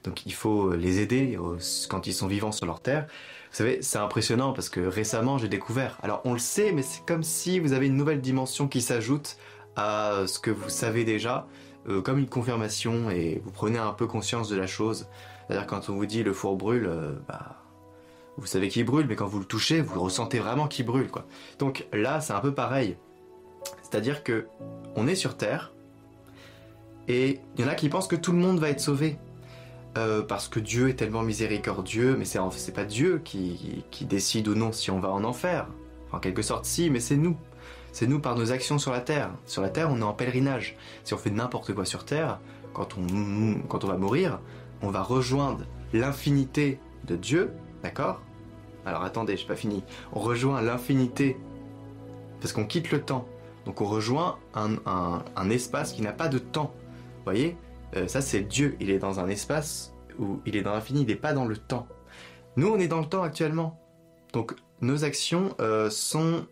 Donc 0.04 0.24
il 0.26 0.32
faut 0.32 0.72
les 0.72 1.00
aider 1.00 1.38
euh, 1.38 1.58
quand 1.88 2.06
ils 2.06 2.14
sont 2.14 2.26
vivants 2.26 2.52
sur 2.52 2.66
leur 2.66 2.80
terre. 2.80 3.06
Vous 3.50 3.56
savez, 3.56 3.82
c'est 3.82 3.98
impressionnant 3.98 4.52
parce 4.52 4.68
que 4.68 4.80
récemment 4.80 5.38
j'ai 5.38 5.48
découvert. 5.48 5.98
Alors 6.02 6.22
on 6.24 6.32
le 6.32 6.38
sait, 6.38 6.72
mais 6.72 6.82
c'est 6.82 7.04
comme 7.04 7.22
si 7.22 7.58
vous 7.58 7.72
avez 7.72 7.86
une 7.86 7.96
nouvelle 7.96 8.20
dimension 8.20 8.68
qui 8.68 8.80
s'ajoute 8.80 9.36
à 9.76 10.22
ce 10.26 10.38
que 10.38 10.50
vous 10.50 10.68
savez 10.68 11.04
déjà, 11.04 11.46
euh, 11.88 12.00
comme 12.00 12.18
une 12.18 12.28
confirmation, 12.28 13.10
et 13.10 13.40
vous 13.44 13.50
prenez 13.50 13.78
un 13.78 13.92
peu 13.92 14.06
conscience 14.06 14.48
de 14.48 14.56
la 14.56 14.66
chose. 14.66 15.06
C'est-à-dire 15.46 15.66
quand 15.66 15.88
on 15.88 15.94
vous 15.94 16.06
dit 16.06 16.22
le 16.22 16.32
four 16.32 16.56
brûle, 16.56 16.86
euh, 16.86 17.12
bah, 17.28 17.56
vous 18.36 18.46
savez 18.46 18.68
qu'il 18.68 18.84
brûle, 18.84 19.06
mais 19.06 19.16
quand 19.16 19.26
vous 19.26 19.38
le 19.38 19.44
touchez, 19.44 19.80
vous 19.80 20.00
ressentez 20.00 20.38
vraiment 20.38 20.68
qu'il 20.68 20.86
brûle. 20.86 21.08
Donc 21.58 21.86
là, 21.92 22.20
c'est 22.20 22.32
un 22.32 22.40
peu 22.40 22.54
pareil. 22.54 22.96
C'est-à-dire 23.82 24.22
que 24.24 24.46
on 24.96 25.06
est 25.06 25.14
sur 25.14 25.36
Terre, 25.36 25.72
et 27.08 27.40
il 27.56 27.64
y 27.64 27.64
en 27.64 27.68
a 27.68 27.74
qui 27.74 27.88
pensent 27.88 28.06
que 28.06 28.16
tout 28.16 28.32
le 28.32 28.38
monde 28.38 28.60
va 28.60 28.70
être 28.70 28.80
sauvé. 28.80 29.18
Euh, 29.98 30.22
parce 30.22 30.46
que 30.48 30.60
Dieu 30.60 30.88
est 30.88 30.94
tellement 30.94 31.22
miséricordieux, 31.22 32.16
mais 32.16 32.24
c'est 32.24 32.72
pas 32.74 32.84
Dieu 32.84 33.20
qui, 33.24 33.84
décide 34.02 34.46
ou 34.48 34.54
non 34.54 34.70
si 34.72 34.90
on 34.90 35.00
va 35.00 35.10
en 35.10 35.24
enfer. 35.24 35.66
En 36.12 36.18
quelque 36.20 36.42
sorte, 36.42 36.64
si, 36.64 36.90
mais 36.90 37.00
c'est 37.00 37.16
nous. 37.16 37.36
C'est 37.92 38.06
nous 38.06 38.20
par 38.20 38.36
nos 38.36 38.52
actions 38.52 38.78
sur 38.78 38.92
la 38.92 39.00
terre. 39.00 39.30
Sur 39.46 39.62
la 39.62 39.68
terre, 39.68 39.90
on 39.90 39.98
est 39.98 40.04
en 40.04 40.12
pèlerinage. 40.12 40.76
Si 41.02 41.12
on 41.12 41.18
fait 41.18 41.30
n'importe 41.30 41.74
quoi 41.74 41.84
sur 41.84 42.04
terre, 42.04 42.38
quand 42.72 42.96
on, 42.96 43.86
va 43.88 43.96
mourir, 43.96 44.40
on 44.80 44.90
va 44.90 45.02
rejoindre 45.02 45.64
l'infinité 45.92 46.78
de 47.06 47.16
Dieu, 47.16 47.50
d'accord? 47.82 48.22
Alors 48.86 49.02
attendez, 49.02 49.36
j'ai 49.36 49.46
pas 49.46 49.56
fini. 49.56 49.82
On 50.12 50.20
rejoint 50.20 50.62
l'infinité 50.62 51.36
parce 52.40 52.52
qu'on 52.52 52.64
quitte 52.64 52.92
le 52.92 53.00
temps. 53.02 53.26
Donc 53.66 53.80
on 53.80 53.86
rejoint 53.86 54.38
un, 54.54 54.74
un- 54.86 55.22
un 55.36 55.50
espace 55.50 55.92
qui 55.92 56.02
n'a 56.02 56.12
pas 56.12 56.28
de 56.28 56.38
temps. 56.38 56.72
Vous 57.18 57.24
voyez? 57.24 57.56
Euh, 57.96 58.06
Ça 58.08 58.20
c'est 58.20 58.42
Dieu. 58.42 58.76
Il 58.80 58.90
est 58.90 58.98
dans 58.98 59.20
un 59.20 59.28
espace 59.28 59.94
où 60.18 60.40
il 60.46 60.56
est 60.56 60.62
dans 60.62 60.72
l'infini, 60.72 61.02
il 61.02 61.06
n'est 61.06 61.16
pas 61.16 61.32
dans 61.32 61.46
le 61.46 61.56
temps. 61.56 61.86
Nous, 62.56 62.68
on 62.68 62.78
est 62.78 62.88
dans 62.88 63.00
le 63.00 63.06
temps 63.06 63.22
actuellement. 63.22 63.80
Donc 64.32 64.54
nos 64.80 65.04
actions 65.04 65.54
euh, 65.60 65.90
sont 65.90 66.46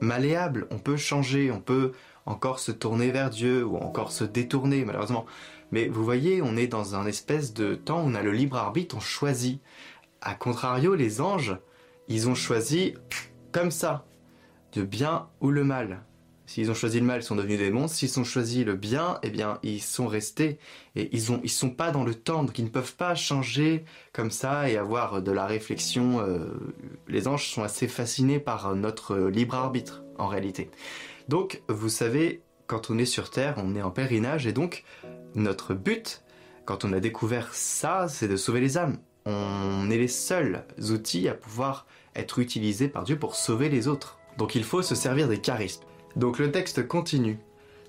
malléables. 0.00 0.66
On 0.70 0.78
peut 0.78 0.96
changer, 0.96 1.50
on 1.50 1.60
peut 1.60 1.92
encore 2.26 2.58
se 2.58 2.72
tourner 2.72 3.10
vers 3.10 3.30
Dieu 3.30 3.64
ou 3.64 3.76
encore 3.76 4.12
se 4.12 4.24
détourner 4.24 4.84
malheureusement. 4.84 5.26
Mais 5.72 5.88
vous 5.88 6.04
voyez, 6.04 6.42
on 6.42 6.56
est 6.56 6.66
dans 6.66 6.96
un 6.96 7.06
espèce 7.06 7.54
de 7.54 7.74
temps 7.74 8.02
où 8.02 8.06
on 8.08 8.14
a 8.14 8.22
le 8.22 8.32
libre 8.32 8.56
arbitre, 8.56 8.96
on 8.96 9.00
choisit. 9.00 9.60
A 10.20 10.34
contrario, 10.34 10.94
les 10.94 11.20
anges, 11.20 11.56
ils 12.08 12.28
ont 12.28 12.34
choisi 12.34 12.94
comme 13.52 13.70
ça, 13.70 14.04
de 14.72 14.82
bien 14.82 15.28
ou 15.40 15.50
le 15.50 15.64
mal. 15.64 16.02
S'ils 16.50 16.68
ont 16.68 16.74
choisi 16.74 16.98
le 16.98 17.06
mal, 17.06 17.20
ils 17.20 17.22
sont 17.22 17.36
devenus 17.36 17.60
des 17.60 17.70
monstres. 17.70 17.98
S'ils 17.98 18.18
ont 18.18 18.24
choisi 18.24 18.64
le 18.64 18.74
bien, 18.74 19.20
eh 19.22 19.30
bien, 19.30 19.60
ils 19.62 19.80
sont 19.80 20.08
restés. 20.08 20.58
Et 20.96 21.08
ils 21.12 21.30
ont, 21.30 21.40
ils 21.44 21.48
sont 21.48 21.70
pas 21.70 21.92
dans 21.92 22.02
le 22.02 22.12
temps, 22.12 22.42
donc 22.42 22.58
ils 22.58 22.64
ne 22.64 22.70
peuvent 22.70 22.96
pas 22.96 23.14
changer 23.14 23.84
comme 24.12 24.32
ça 24.32 24.68
et 24.68 24.76
avoir 24.76 25.22
de 25.22 25.30
la 25.30 25.46
réflexion. 25.46 26.18
euh, 26.18 26.48
les 27.06 27.28
anges 27.28 27.50
sont 27.50 27.62
assez 27.62 27.86
fascinés 27.86 28.40
par 28.40 28.74
notre 28.74 29.16
libre 29.16 29.54
arbitre, 29.54 30.02
en 30.18 30.26
réalité. 30.26 30.72
Donc, 31.28 31.62
vous 31.68 31.88
savez, 31.88 32.42
quand 32.66 32.90
on 32.90 32.98
est 32.98 33.04
sur 33.04 33.30
Terre, 33.30 33.54
on 33.58 33.76
est 33.76 33.82
en 33.82 33.92
pèlerinage, 33.92 34.48
et 34.48 34.52
donc, 34.52 34.82
notre 35.36 35.72
but, 35.72 36.24
quand 36.64 36.84
on 36.84 36.92
a 36.92 36.98
découvert 36.98 37.54
ça, 37.54 38.08
c'est 38.08 38.26
de 38.26 38.34
sauver 38.34 38.58
les 38.58 38.76
âmes. 38.76 38.98
On 39.24 39.88
est 39.88 39.98
les 39.98 40.08
seuls 40.08 40.64
outils 40.80 41.28
à 41.28 41.34
pouvoir 41.34 41.86
être 42.16 42.40
utilisés 42.40 42.88
par 42.88 43.04
Dieu 43.04 43.16
pour 43.16 43.36
sauver 43.36 43.68
les 43.68 43.86
autres. 43.86 44.18
Donc 44.36 44.56
il 44.56 44.64
faut 44.64 44.82
se 44.82 44.96
servir 44.96 45.28
des 45.28 45.40
charismes. 45.40 45.84
Donc 46.16 46.38
le 46.38 46.50
texte 46.50 46.86
continue. 46.86 47.38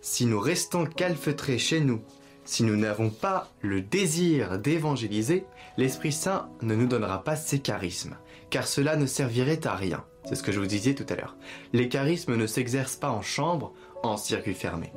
Si 0.01 0.25
nous 0.25 0.39
restons 0.39 0.85
calfeutrés 0.85 1.57
chez 1.57 1.79
nous, 1.79 2.01
si 2.43 2.63
nous 2.63 2.75
n'avons 2.75 3.09
pas 3.09 3.49
le 3.61 3.81
désir 3.81 4.57
d'évangéliser, 4.57 5.45
l'Esprit 5.77 6.11
Saint 6.11 6.49
ne 6.61 6.75
nous 6.75 6.87
donnera 6.87 7.23
pas 7.23 7.35
ses 7.35 7.59
charismes, 7.59 8.17
car 8.49 8.67
cela 8.67 8.95
ne 8.95 9.05
servirait 9.05 9.65
à 9.67 9.75
rien. 9.75 10.03
C'est 10.25 10.35
ce 10.35 10.43
que 10.43 10.51
je 10.51 10.59
vous 10.59 10.65
disais 10.65 10.93
tout 10.93 11.05
à 11.09 11.15
l'heure. 11.15 11.35
Les 11.73 11.89
charismes 11.89 12.35
ne 12.35 12.47
s'exercent 12.47 12.95
pas 12.95 13.11
en 13.11 13.21
chambre, 13.21 13.73
en 14.03 14.17
circuit 14.17 14.53
fermé. 14.53 14.91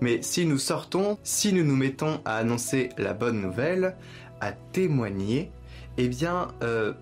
Mais 0.00 0.22
si 0.22 0.46
nous 0.46 0.58
sortons, 0.58 1.18
si 1.22 1.52
nous 1.52 1.64
nous 1.64 1.76
mettons 1.76 2.20
à 2.24 2.36
annoncer 2.36 2.90
la 2.98 3.14
bonne 3.14 3.40
nouvelle, 3.40 3.96
à 4.40 4.52
témoigner, 4.52 5.50
eh 5.96 6.08
bien, 6.08 6.48
euh, 6.62 6.92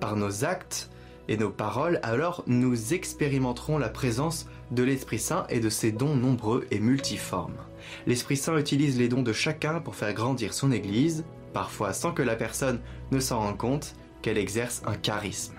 par 0.00 0.16
nos 0.16 0.44
actes 0.44 0.90
et 1.28 1.36
nos 1.36 1.50
paroles, 1.50 1.98
alors 2.02 2.44
nous 2.46 2.94
expérimenterons 2.94 3.78
la 3.78 3.88
présence 3.88 4.46
de 4.72 4.82
l'Esprit 4.82 5.18
Saint 5.18 5.46
et 5.48 5.60
de 5.60 5.68
ses 5.68 5.92
dons 5.92 6.16
nombreux 6.16 6.66
et 6.70 6.80
multiformes. 6.80 7.58
L'Esprit 8.06 8.36
Saint 8.36 8.56
utilise 8.56 8.98
les 8.98 9.08
dons 9.08 9.22
de 9.22 9.32
chacun 9.32 9.80
pour 9.80 9.94
faire 9.94 10.14
grandir 10.14 10.54
son 10.54 10.72
Église, 10.72 11.24
parfois 11.52 11.92
sans 11.92 12.12
que 12.12 12.22
la 12.22 12.36
personne 12.36 12.80
ne 13.10 13.20
s'en 13.20 13.38
rende 13.40 13.58
compte 13.58 13.94
qu'elle 14.22 14.38
exerce 14.38 14.82
un 14.86 14.94
charisme. 14.94 15.54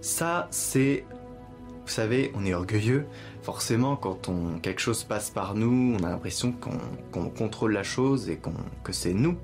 Ça, 0.00 0.48
c'est... 0.50 1.04
Vous 1.84 1.96
savez, 1.96 2.30
on 2.34 2.46
est 2.46 2.54
orgueilleux. 2.54 3.06
Forcément, 3.42 3.96
quand 3.96 4.30
quelque 4.62 4.80
chose 4.80 5.02
passe 5.02 5.30
par 5.30 5.56
nous, 5.56 5.96
on 5.98 6.04
a 6.04 6.10
l'impression 6.10 6.52
qu'on 7.10 7.30
contrôle 7.30 7.72
la 7.72 7.82
chose 7.82 8.28
et 8.28 8.38
que 8.84 8.92
c'est 8.92 9.14
nous. 9.14 9.36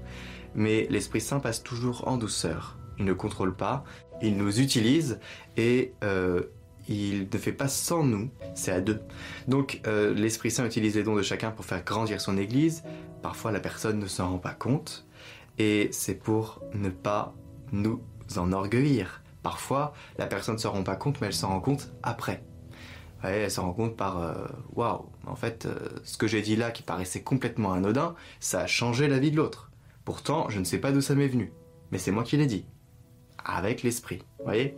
Mais 0.55 0.87
l'Esprit 0.89 1.21
Saint 1.21 1.41
passe 1.41 1.63
toujours 1.63 2.07
en 2.07 2.17
douceur. 2.17 2.79
Il 2.99 3.05
ne 3.05 3.13
contrôle 3.15 3.55
pas, 3.55 3.85
il 4.23 4.37
nous 4.37 4.61
utilise 4.61 5.19
et 5.57 5.93
euh, 6.05 6.43
il 6.89 7.29
ne 7.33 7.39
fait 7.39 7.53
pas 7.53 7.69
sans 7.69 8.05
nous, 8.05 8.31
c'est 8.55 8.73
à 8.73 8.81
deux. 8.81 9.01
Donc 9.49 9.81
euh, 9.87 10.15
l'Esprit 10.15 10.51
Saint 10.51 10.67
utilise 10.67 10.97
les 10.97 11.03
dons 11.03 11.17
de 11.17 11.23
chacun 11.23 11.51
pour 11.51 11.65
faire 11.65 11.85
grandir 11.85 12.21
son 12.21 12.39
Église. 12.39 12.85
Parfois 13.23 13.53
la 13.53 13.61
personne 13.61 13.99
ne 13.99 14.07
s'en 14.07 14.31
rend 14.31 14.39
pas 14.39 14.55
compte 14.55 15.07
et 15.59 15.89
c'est 15.93 16.15
pour 16.15 16.63
ne 16.75 16.91
pas 16.91 17.35
nous 17.73 18.01
enorgueillir. 18.37 19.23
Parfois 19.43 19.95
la 20.19 20.27
personne 20.27 20.55
ne 20.55 20.61
s'en 20.61 20.73
rend 20.73 20.83
pas 20.83 20.97
compte 20.97 21.21
mais 21.21 21.29
elle 21.29 21.35
s'en 21.35 21.49
rend 21.49 21.61
compte 21.61 21.91
après. 22.03 22.45
Elle 23.23 23.51
s'en 23.51 23.63
rend 23.63 23.73
compte 23.73 23.97
par 23.97 24.23
euh, 24.23 24.47
waouh, 24.75 25.07
en 25.27 25.35
fait, 25.35 25.67
euh, 25.67 25.89
ce 26.05 26.17
que 26.17 26.27
j'ai 26.27 26.43
dit 26.43 26.55
là 26.55 26.71
qui 26.71 26.83
paraissait 26.83 27.23
complètement 27.23 27.73
anodin, 27.73 28.15
ça 28.41 28.61
a 28.61 28.67
changé 28.67 29.09
la 29.09 29.19
vie 29.19 29.31
de 29.31 29.37
l'autre. 29.37 29.71
Pourtant, 30.05 30.49
je 30.49 30.61
ne 30.61 30.65
sais 30.65 30.79
pas 30.79 30.93
d'où 30.93 31.01
ça 31.01 31.15
m'est 31.15 31.27
venu, 31.27 31.53
mais 31.91 31.99
c'est 31.99 32.13
moi 32.13 32.23
qui 32.23 32.37
l'ai 32.37 32.47
dit. 32.47 32.67
Avec 33.45 33.83
l'esprit, 33.83 34.19
vous 34.39 34.45
voyez? 34.45 34.77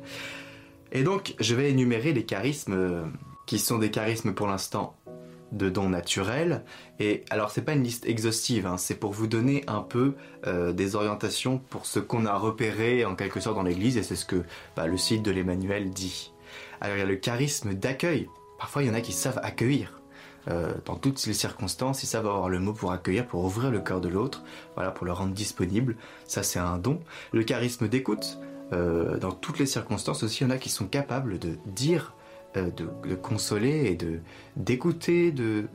Et 0.92 1.02
donc, 1.02 1.34
je 1.40 1.54
vais 1.54 1.70
énumérer 1.70 2.12
les 2.12 2.24
charismes 2.24 2.72
euh, 2.72 3.04
qui 3.46 3.58
sont 3.58 3.78
des 3.78 3.90
charismes 3.90 4.32
pour 4.32 4.46
l'instant 4.46 4.96
de 5.52 5.70
dons 5.70 5.88
naturels. 5.88 6.64
Et 6.98 7.24
alors, 7.30 7.50
c'est 7.50 7.62
pas 7.62 7.72
une 7.72 7.82
liste 7.82 8.06
exhaustive, 8.06 8.66
hein, 8.66 8.76
c'est 8.76 8.94
pour 8.94 9.12
vous 9.12 9.26
donner 9.26 9.64
un 9.66 9.80
peu 9.80 10.14
euh, 10.46 10.72
des 10.72 10.94
orientations 10.94 11.58
pour 11.70 11.86
ce 11.86 11.98
qu'on 11.98 12.26
a 12.26 12.36
repéré 12.36 13.04
en 13.04 13.14
quelque 13.14 13.40
sorte 13.40 13.56
dans 13.56 13.62
l'Église, 13.62 13.96
et 13.96 14.02
c'est 14.02 14.16
ce 14.16 14.26
que 14.26 14.42
bah, 14.76 14.86
le 14.86 14.96
site 14.96 15.22
de 15.22 15.30
l'Emmanuel 15.30 15.90
dit. 15.90 16.32
Alors, 16.80 16.96
il 16.96 17.00
y 17.00 17.02
a 17.02 17.06
le 17.06 17.16
charisme 17.16 17.74
d'accueil. 17.74 18.28
Parfois, 18.58 18.82
il 18.82 18.88
y 18.88 18.90
en 18.90 18.94
a 18.94 19.00
qui 19.00 19.12
savent 19.12 19.40
accueillir. 19.42 20.00
Euh, 20.48 20.72
dans 20.84 20.96
toutes 20.96 21.24
les 21.26 21.34
circonstances, 21.34 22.02
ils 22.02 22.06
savent 22.06 22.26
avoir 22.26 22.48
le 22.48 22.58
mot 22.58 22.72
pour 22.72 22.92
accueillir, 22.92 23.26
pour 23.26 23.44
ouvrir 23.44 23.70
le 23.70 23.80
cœur 23.80 24.00
de 24.00 24.08
l'autre, 24.08 24.42
voilà, 24.74 24.90
pour 24.90 25.04
le 25.04 25.12
rendre 25.12 25.34
disponible. 25.34 25.96
Ça, 26.26 26.42
c'est 26.42 26.58
un 26.58 26.78
don. 26.78 27.00
Le 27.32 27.42
charisme 27.42 27.88
d'écoute, 27.88 28.38
euh, 28.72 29.16
dans 29.18 29.32
toutes 29.32 29.58
les 29.58 29.66
circonstances 29.66 30.22
aussi, 30.22 30.42
il 30.42 30.48
y 30.48 30.50
en 30.50 30.54
a 30.54 30.58
qui 30.58 30.68
sont 30.68 30.86
capables 30.86 31.38
de 31.38 31.56
dire, 31.66 32.14
euh, 32.56 32.70
de, 32.70 33.14
consoler 33.14 33.86
et 33.86 33.94
de 33.94 34.20
d'écouter, 34.56 35.32
de 35.32 35.66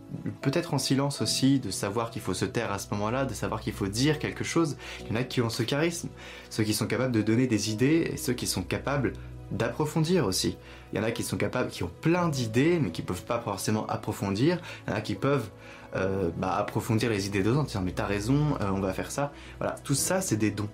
peut-être 0.42 0.74
en 0.74 0.78
silence 0.78 1.22
aussi, 1.22 1.60
de 1.60 1.72
savoir 1.72 2.12
qu'il 2.12 2.22
faut 2.22 2.34
se 2.34 2.46
taire 2.46 2.72
à 2.72 2.80
ce 2.80 2.88
moment-là, 2.92 3.26
de 3.26 3.34
savoir 3.34 3.62
qu'il 3.62 3.74
faut 3.74 3.88
dire 3.88 4.20
quelque 4.20 4.44
chose. 4.44 4.78
Il 5.02 5.10
y 5.10 5.12
en 5.12 5.16
a 5.16 5.24
qui 5.24 5.42
ont 5.42 5.50
ce 5.50 5.64
charisme, 5.64 6.10
ceux 6.50 6.64
qui 6.64 6.74
sont 6.74 6.88
capables 6.88 7.12
de 7.12 7.22
donner 7.22 7.48
des 7.48 7.72
idées 7.72 8.12
et 8.14 8.18
ceux 8.18 8.34
qui 8.34 8.48
sont 8.48 8.64
capables 8.64 9.14
d'approfondir 9.52 10.26
aussi. 10.26 10.58
Il 10.92 10.98
y 10.98 11.02
en 11.02 11.04
a 11.04 11.12
qui 11.12 11.24
sont 11.24 11.38
capables, 11.38 11.70
qui 11.70 11.84
ont 11.84 11.92
plein 12.02 12.28
d'idées, 12.30 12.80
mais 12.82 12.92
qui 12.92 13.02
peuvent 13.02 13.26
pas 13.26 13.40
forcément 13.40 13.86
approfondir. 13.88 14.60
Il 14.86 14.92
y 14.92 14.94
en 14.94 14.98
a 14.98 15.02
qui 15.02 15.16
peuvent 15.16 15.50
euh, 15.96 16.30
bah, 16.38 16.56
approfondir 16.56 17.10
les 17.10 17.28
idées 17.28 17.44
d'autres 17.44 17.60
en 17.60 17.64
disant 17.64 17.82
mais 17.82 17.92
t'as 17.92 18.06
raison, 18.06 18.58
on 18.62 18.80
va 18.80 18.94
faire 18.94 19.12
ça. 19.12 19.32
Voilà, 19.60 19.76
tout 19.84 19.96
ça 19.96 20.22
c'est 20.22 20.38
des 20.38 20.52
dons. 20.52 20.70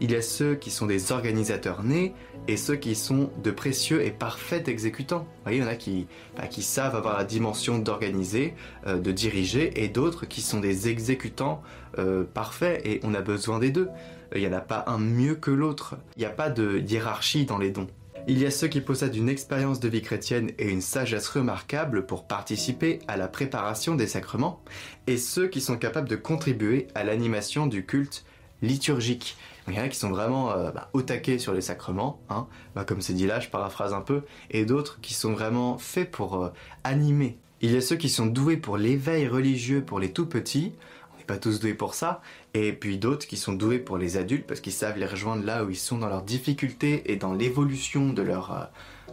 Il 0.00 0.10
y 0.10 0.16
a 0.16 0.22
ceux 0.22 0.56
qui 0.56 0.70
sont 0.70 0.86
des 0.86 1.12
organisateurs 1.12 1.82
nés 1.82 2.14
et 2.48 2.56
ceux 2.56 2.76
qui 2.76 2.94
sont 2.94 3.30
de 3.42 3.50
précieux 3.50 4.04
et 4.04 4.10
parfaits 4.10 4.68
exécutants. 4.68 5.26
Il 5.46 5.56
y 5.56 5.62
en 5.62 5.66
a 5.66 5.76
qui, 5.76 6.06
bah, 6.36 6.46
qui 6.46 6.62
savent 6.62 6.96
avoir 6.96 7.16
la 7.16 7.24
dimension 7.24 7.78
d'organiser, 7.78 8.54
euh, 8.86 8.98
de 8.98 9.12
diriger, 9.12 9.82
et 9.82 9.88
d'autres 9.88 10.26
qui 10.26 10.40
sont 10.40 10.60
des 10.60 10.88
exécutants 10.88 11.62
euh, 11.98 12.24
parfaits, 12.24 12.84
et 12.84 13.00
on 13.04 13.14
a 13.14 13.20
besoin 13.20 13.58
des 13.58 13.70
deux. 13.70 13.88
Il 14.34 14.40
n'y 14.40 14.48
en 14.48 14.52
a 14.52 14.60
pas 14.60 14.84
un 14.88 14.98
mieux 14.98 15.36
que 15.36 15.52
l'autre. 15.52 15.96
Il 16.16 16.20
n'y 16.20 16.26
a 16.26 16.30
pas 16.30 16.50
de 16.50 16.78
hiérarchie 16.78 17.46
dans 17.46 17.58
les 17.58 17.70
dons. 17.70 17.86
Il 18.26 18.38
y 18.38 18.46
a 18.46 18.50
ceux 18.50 18.68
qui 18.68 18.80
possèdent 18.80 19.16
une 19.16 19.28
expérience 19.28 19.80
de 19.80 19.88
vie 19.88 20.00
chrétienne 20.00 20.50
et 20.58 20.70
une 20.70 20.80
sagesse 20.80 21.28
remarquable 21.28 22.06
pour 22.06 22.26
participer 22.26 22.98
à 23.06 23.16
la 23.16 23.28
préparation 23.28 23.94
des 23.94 24.06
sacrements, 24.06 24.62
et 25.06 25.18
ceux 25.18 25.46
qui 25.46 25.60
sont 25.60 25.76
capables 25.76 26.08
de 26.08 26.16
contribuer 26.16 26.88
à 26.94 27.04
l'animation 27.04 27.66
du 27.66 27.84
culte 27.84 28.24
liturgique. 28.62 29.36
Il 29.68 29.74
y 29.74 29.80
en 29.80 29.84
a 29.84 29.88
qui 29.88 29.98
sont 29.98 30.10
vraiment 30.10 30.52
euh, 30.52 30.70
bah, 30.70 30.90
au 30.92 31.02
taquet 31.02 31.38
sur 31.38 31.54
les 31.54 31.62
sacrements, 31.62 32.20
hein, 32.28 32.46
bah, 32.74 32.84
comme 32.84 33.00
c'est 33.00 33.14
dit 33.14 33.26
là, 33.26 33.40
je 33.40 33.48
paraphrase 33.48 33.94
un 33.94 34.02
peu, 34.02 34.22
et 34.50 34.66
d'autres 34.66 35.00
qui 35.00 35.14
sont 35.14 35.32
vraiment 35.32 35.78
faits 35.78 36.10
pour 36.10 36.42
euh, 36.42 36.50
animer. 36.84 37.38
Il 37.62 37.72
y 37.72 37.76
a 37.76 37.80
ceux 37.80 37.96
qui 37.96 38.10
sont 38.10 38.26
doués 38.26 38.58
pour 38.58 38.76
l'éveil 38.76 39.26
religieux 39.26 39.82
pour 39.82 40.00
les 40.00 40.12
tout 40.12 40.26
petits, 40.26 40.74
on 41.14 41.18
n'est 41.18 41.24
pas 41.24 41.38
tous 41.38 41.60
doués 41.60 41.72
pour 41.72 41.94
ça, 41.94 42.20
et 42.52 42.74
puis 42.74 42.98
d'autres 42.98 43.26
qui 43.26 43.38
sont 43.38 43.54
doués 43.54 43.78
pour 43.78 43.96
les 43.96 44.18
adultes 44.18 44.46
parce 44.46 44.60
qu'ils 44.60 44.72
savent 44.72 44.98
les 44.98 45.06
rejoindre 45.06 45.44
là 45.46 45.64
où 45.64 45.70
ils 45.70 45.76
sont 45.76 45.96
dans 45.96 46.08
leurs 46.08 46.22
difficultés 46.22 47.10
et 47.10 47.16
dans 47.16 47.32
l'évolution 47.32 48.12
de 48.12 48.20
leur, 48.20 48.52
euh, 48.52 48.64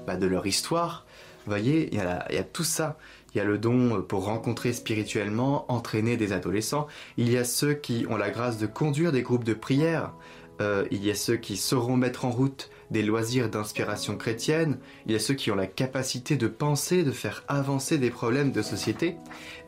bah, 0.05 0.17
de 0.17 0.27
leur 0.27 0.46
histoire. 0.46 1.05
Vous 1.46 1.51
voyez, 1.51 1.88
il 1.93 2.00
y, 2.00 2.03
il 2.29 2.36
y 2.36 2.39
a 2.39 2.43
tout 2.43 2.65
ça. 2.65 2.98
Il 3.34 3.38
y 3.38 3.41
a 3.41 3.46
le 3.46 3.58
don 3.58 4.01
pour 4.01 4.25
rencontrer 4.25 4.74
spirituellement, 4.74 5.72
entraîner 5.72 6.17
des 6.17 6.34
adolescents. 6.34 6.88
Il 7.15 7.31
y 7.31 7.38
a 7.38 7.46
ceux 7.46 7.74
qui 7.74 8.05
ont 8.10 8.17
la 8.17 8.29
grâce 8.29 8.58
de 8.58 8.67
conduire 8.67 9.13
des 9.13 9.22
groupes 9.22 9.46
de 9.46 9.53
prière. 9.53 10.12
Euh, 10.62 10.86
il 10.91 11.03
y 11.03 11.10
a 11.10 11.15
ceux 11.15 11.38
qui 11.38 11.58
sauront 11.58 11.98
mettre 11.98 12.24
en 12.25 12.30
route 12.30 12.70
des 12.91 13.01
loisirs 13.01 13.50
d'inspiration 13.50 14.15
chrétienne. 14.15 14.77
Il 15.06 15.12
y 15.12 15.15
a 15.15 15.20
ceux 15.20 15.34
qui 15.34 15.50
ont 15.50 15.56
la 15.56 15.65
capacité 15.65 16.36
de 16.36 16.48
penser, 16.48 17.03
de 17.03 17.12
faire 17.12 17.44
avancer 17.48 17.98
des 17.98 18.12
problèmes 18.12 18.51
de 18.51 18.62
société 18.62 19.15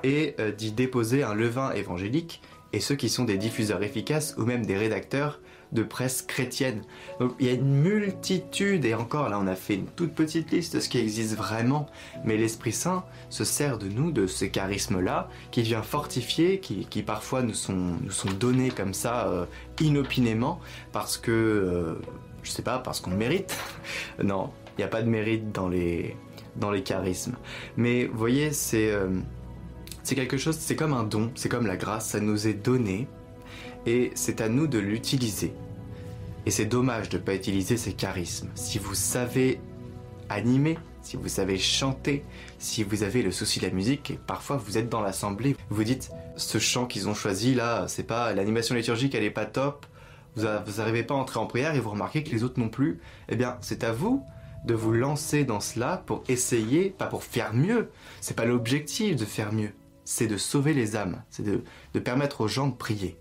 et 0.03 0.35
euh, 0.39 0.51
d'y 0.51 0.71
déposer 0.71 1.23
un 1.23 1.33
levain 1.33 1.71
évangélique 1.71 2.41
et 2.73 2.79
ceux 2.79 2.95
qui 2.95 3.09
sont 3.09 3.23
des 3.23 3.37
diffuseurs 3.37 3.81
efficaces 3.81 4.35
ou 4.37 4.43
même 4.43 4.65
des 4.65 4.77
rédacteurs 4.77 5.39
de 5.73 5.83
presse 5.83 6.21
chrétienne. 6.21 6.83
Donc 7.19 7.33
il 7.39 7.47
y 7.47 7.49
a 7.49 7.53
une 7.53 7.81
multitude, 7.81 8.85
et 8.85 8.93
encore 8.93 9.29
là 9.29 9.39
on 9.39 9.47
a 9.47 9.55
fait 9.55 9.75
une 9.75 9.87
toute 9.87 10.13
petite 10.13 10.51
liste 10.51 10.75
de 10.75 10.79
ce 10.79 10.89
qui 10.89 10.99
existe 10.99 11.35
vraiment, 11.35 11.87
mais 12.23 12.37
l'Esprit 12.37 12.71
Saint 12.71 13.03
se 13.29 13.43
sert 13.43 13.77
de 13.77 13.87
nous, 13.87 14.11
de 14.11 14.27
ces 14.27 14.49
charismes-là, 14.49 15.29
qui 15.51 15.61
vient 15.63 15.81
fortifier, 15.81 16.59
qui, 16.59 17.03
parfois 17.03 17.41
nous 17.41 17.53
sont, 17.53 17.73
nous 17.73 18.11
sont 18.11 18.31
donnés 18.31 18.69
comme 18.69 18.93
ça 18.93 19.27
euh, 19.27 19.45
inopinément, 19.81 20.59
parce 20.91 21.17
que, 21.17 21.31
euh, 21.31 22.01
je 22.43 22.51
sais 22.51 22.61
pas, 22.61 22.79
parce 22.79 23.01
qu'on 23.01 23.11
mérite. 23.11 23.57
non, 24.23 24.51
il 24.77 24.81
n'y 24.81 24.85
a 24.85 24.87
pas 24.87 25.01
de 25.01 25.09
mérite 25.09 25.51
dans 25.51 25.67
les, 25.67 26.15
dans 26.55 26.71
les 26.71 26.83
charismes. 26.83 27.35
Mais 27.77 28.05
vous 28.05 28.17
voyez, 28.17 28.51
c'est... 28.51 28.91
Euh, 28.91 29.09
c'est 30.05 30.15
quelque 30.15 30.35
chose, 30.35 30.57
c'est 30.59 30.75
comme 30.75 30.91
un 30.91 31.03
don, 31.03 31.31
c'est 31.33 31.47
comme 31.47 31.65
la 31.65 31.77
grâce, 31.77 32.09
ça 32.09 32.19
nous 32.19 32.45
est 32.45 32.53
donné 32.53 33.07
et 33.85 34.11
c'est 34.15 34.41
à 34.41 34.49
nous 34.49 34.67
de 34.67 34.79
l'utiliser. 34.79 35.53
Et 36.45 36.51
c'est 36.51 36.65
dommage 36.65 37.09
de 37.09 37.17
ne 37.17 37.23
pas 37.23 37.35
utiliser 37.35 37.77
ces 37.77 37.93
charismes. 37.93 38.49
Si 38.55 38.77
vous 38.77 38.95
savez 38.95 39.61
animer, 40.29 40.77
si 41.01 41.17
vous 41.17 41.27
savez 41.27 41.57
chanter, 41.57 42.23
si 42.59 42.83
vous 42.83 43.03
avez 43.03 43.21
le 43.21 43.31
souci 43.31 43.59
de 43.59 43.65
la 43.65 43.71
musique, 43.71 44.11
et 44.11 44.19
parfois 44.27 44.57
vous 44.57 44.77
êtes 44.77 44.89
dans 44.89 45.01
l'assemblée, 45.01 45.55
vous 45.69 45.83
dites 45.83 46.11
ce 46.35 46.57
chant 46.57 46.85
qu'ils 46.85 47.07
ont 47.07 47.13
choisi 47.13 47.53
là, 47.53 47.87
c'est 47.87 48.03
pas 48.03 48.33
l'animation 48.33 48.75
liturgique, 48.75 49.15
elle 49.15 49.23
est 49.23 49.29
pas 49.29 49.45
top, 49.45 49.85
vous 50.35 50.43
n'arrivez 50.43 51.03
pas 51.03 51.13
à 51.13 51.17
entrer 51.17 51.39
en 51.39 51.45
prière 51.45 51.75
et 51.75 51.79
vous 51.79 51.91
remarquez 51.91 52.23
que 52.23 52.31
les 52.31 52.43
autres 52.43 52.59
non 52.59 52.69
plus, 52.69 52.99
eh 53.29 53.35
bien 53.35 53.57
c'est 53.61 53.83
à 53.83 53.91
vous 53.91 54.25
de 54.65 54.73
vous 54.73 54.93
lancer 54.93 55.43
dans 55.43 55.59
cela 55.59 56.01
pour 56.05 56.23
essayer, 56.29 56.89
pas 56.89 57.07
pour 57.07 57.23
faire 57.23 57.53
mieux. 57.53 57.89
C'est 58.21 58.35
pas 58.35 58.45
l'objectif 58.45 59.17
de 59.17 59.25
faire 59.25 59.51
mieux 59.51 59.73
c'est 60.05 60.27
de 60.27 60.37
sauver 60.37 60.73
les 60.73 60.95
âmes, 60.95 61.23
c'est 61.29 61.43
de, 61.43 61.99
permettre 61.99 62.41
aux 62.41 62.47
gens 62.47 62.67
de 62.67 62.75
prier. 62.75 63.17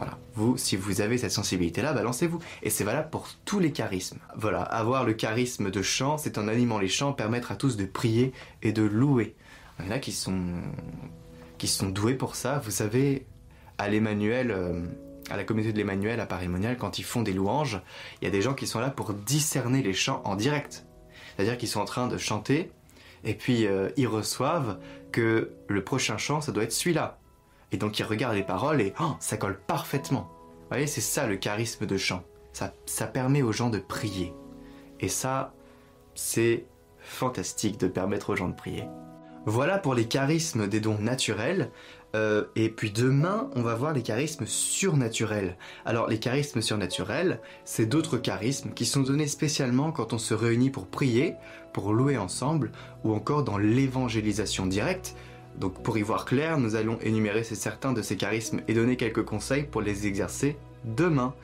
Voilà, 0.00 0.16
vous, 0.32 0.56
si 0.56 0.76
vous 0.76 1.02
avez 1.02 1.18
cette 1.18 1.30
sensibilité-là, 1.30 1.92
balancez-vous. 1.92 2.38
Et 2.62 2.70
c'est 2.70 2.84
valable 2.84 3.10
pour 3.10 3.28
tous 3.44 3.58
les 3.58 3.70
charismes. 3.70 4.16
Voilà, 4.34 4.62
avoir 4.62 5.04
le 5.04 5.12
charisme 5.12 5.70
de 5.70 5.82
chant, 5.82 6.16
c'est 6.16 6.38
en 6.38 6.48
animant 6.48 6.78
les 6.78 6.88
chants, 6.88 7.12
permettre 7.12 7.52
à 7.52 7.56
tous 7.56 7.76
de 7.76 7.84
prier 7.84 8.32
et 8.62 8.72
de 8.72 8.80
louer. 8.80 9.36
Il 9.78 9.84
y 9.84 9.88
en 9.88 9.90
a 9.90 9.98
qui 9.98 10.12
sont, 10.12 10.40
qui 11.58 11.68
sont 11.68 11.90
doués 11.90 12.14
pour 12.14 12.34
ça. 12.34 12.62
Vous 12.64 12.70
savez, 12.70 13.26
à 13.76 13.90
l'Emmanuel, 13.90 14.52
euh, 14.52 14.86
à 15.28 15.36
la 15.36 15.44
communauté 15.44 15.74
de 15.74 15.76
l'Emmanuel 15.76 16.18
à 16.20 16.24
Paris-Monial, 16.24 16.78
quand 16.78 16.98
ils 16.98 17.04
font 17.04 17.20
des 17.20 17.34
louanges, 17.34 17.82
il 18.22 18.24
y 18.24 18.28
a 18.28 18.30
des 18.30 18.40
gens 18.40 18.54
qui 18.54 18.66
sont 18.66 18.80
là 18.80 18.88
pour 18.88 19.12
discerner 19.12 19.82
les 19.82 19.92
chants 19.92 20.22
en 20.24 20.34
direct. 20.34 20.86
C'est-à-dire 21.36 21.58
qu'ils 21.58 21.68
sont 21.68 21.80
en 21.80 21.84
train 21.84 22.08
de 22.08 22.16
chanter, 22.16 22.72
et 23.22 23.34
puis 23.34 23.66
euh, 23.66 23.90
ils 23.98 24.08
reçoivent 24.08 24.78
que 25.12 25.50
le 25.68 25.84
prochain 25.84 26.16
chant, 26.16 26.40
ça 26.40 26.52
doit 26.52 26.62
être 26.62 26.72
celui-là. 26.72 27.19
Et 27.72 27.76
donc 27.76 27.98
ils 27.98 28.04
regardent 28.04 28.36
les 28.36 28.42
paroles 28.42 28.80
et 28.80 28.94
oh, 29.00 29.12
ça 29.20 29.36
colle 29.36 29.60
parfaitement. 29.66 30.30
Vous 30.32 30.68
voyez, 30.76 30.86
c'est 30.86 31.00
ça 31.00 31.26
le 31.26 31.36
charisme 31.36 31.86
de 31.86 31.96
chant. 31.96 32.22
Ça, 32.52 32.74
ça 32.86 33.06
permet 33.06 33.42
aux 33.42 33.52
gens 33.52 33.70
de 33.70 33.78
prier. 33.78 34.32
Et 35.00 35.08
ça, 35.08 35.54
c'est 36.14 36.66
fantastique 36.98 37.78
de 37.78 37.88
permettre 37.88 38.30
aux 38.30 38.36
gens 38.36 38.48
de 38.48 38.54
prier. 38.54 38.84
Voilà 39.46 39.78
pour 39.78 39.94
les 39.94 40.06
charismes 40.06 40.68
des 40.68 40.80
dons 40.80 40.98
naturels. 40.98 41.70
Euh, 42.14 42.44
et 42.56 42.68
puis 42.68 42.90
demain, 42.90 43.48
on 43.54 43.62
va 43.62 43.74
voir 43.74 43.92
les 43.92 44.02
charismes 44.02 44.44
surnaturels. 44.44 45.56
Alors 45.84 46.08
les 46.08 46.18
charismes 46.18 46.60
surnaturels, 46.60 47.40
c'est 47.64 47.86
d'autres 47.86 48.18
charismes 48.18 48.72
qui 48.72 48.84
sont 48.84 49.02
donnés 49.02 49.28
spécialement 49.28 49.92
quand 49.92 50.12
on 50.12 50.18
se 50.18 50.34
réunit 50.34 50.70
pour 50.70 50.86
prier, 50.86 51.34
pour 51.72 51.92
louer 51.92 52.18
ensemble, 52.18 52.72
ou 53.04 53.14
encore 53.14 53.44
dans 53.44 53.58
l'évangélisation 53.58 54.66
directe. 54.66 55.14
Donc 55.56 55.82
pour 55.82 55.98
y 55.98 56.02
voir 56.02 56.24
clair, 56.24 56.58
nous 56.58 56.74
allons 56.74 56.98
énumérer 57.02 57.44
certains 57.44 57.92
de 57.92 58.02
ces 58.02 58.16
charismes 58.16 58.60
et 58.68 58.74
donner 58.74 58.96
quelques 58.96 59.24
conseils 59.24 59.64
pour 59.64 59.82
les 59.82 60.06
exercer 60.06 60.56
demain, 60.84 61.34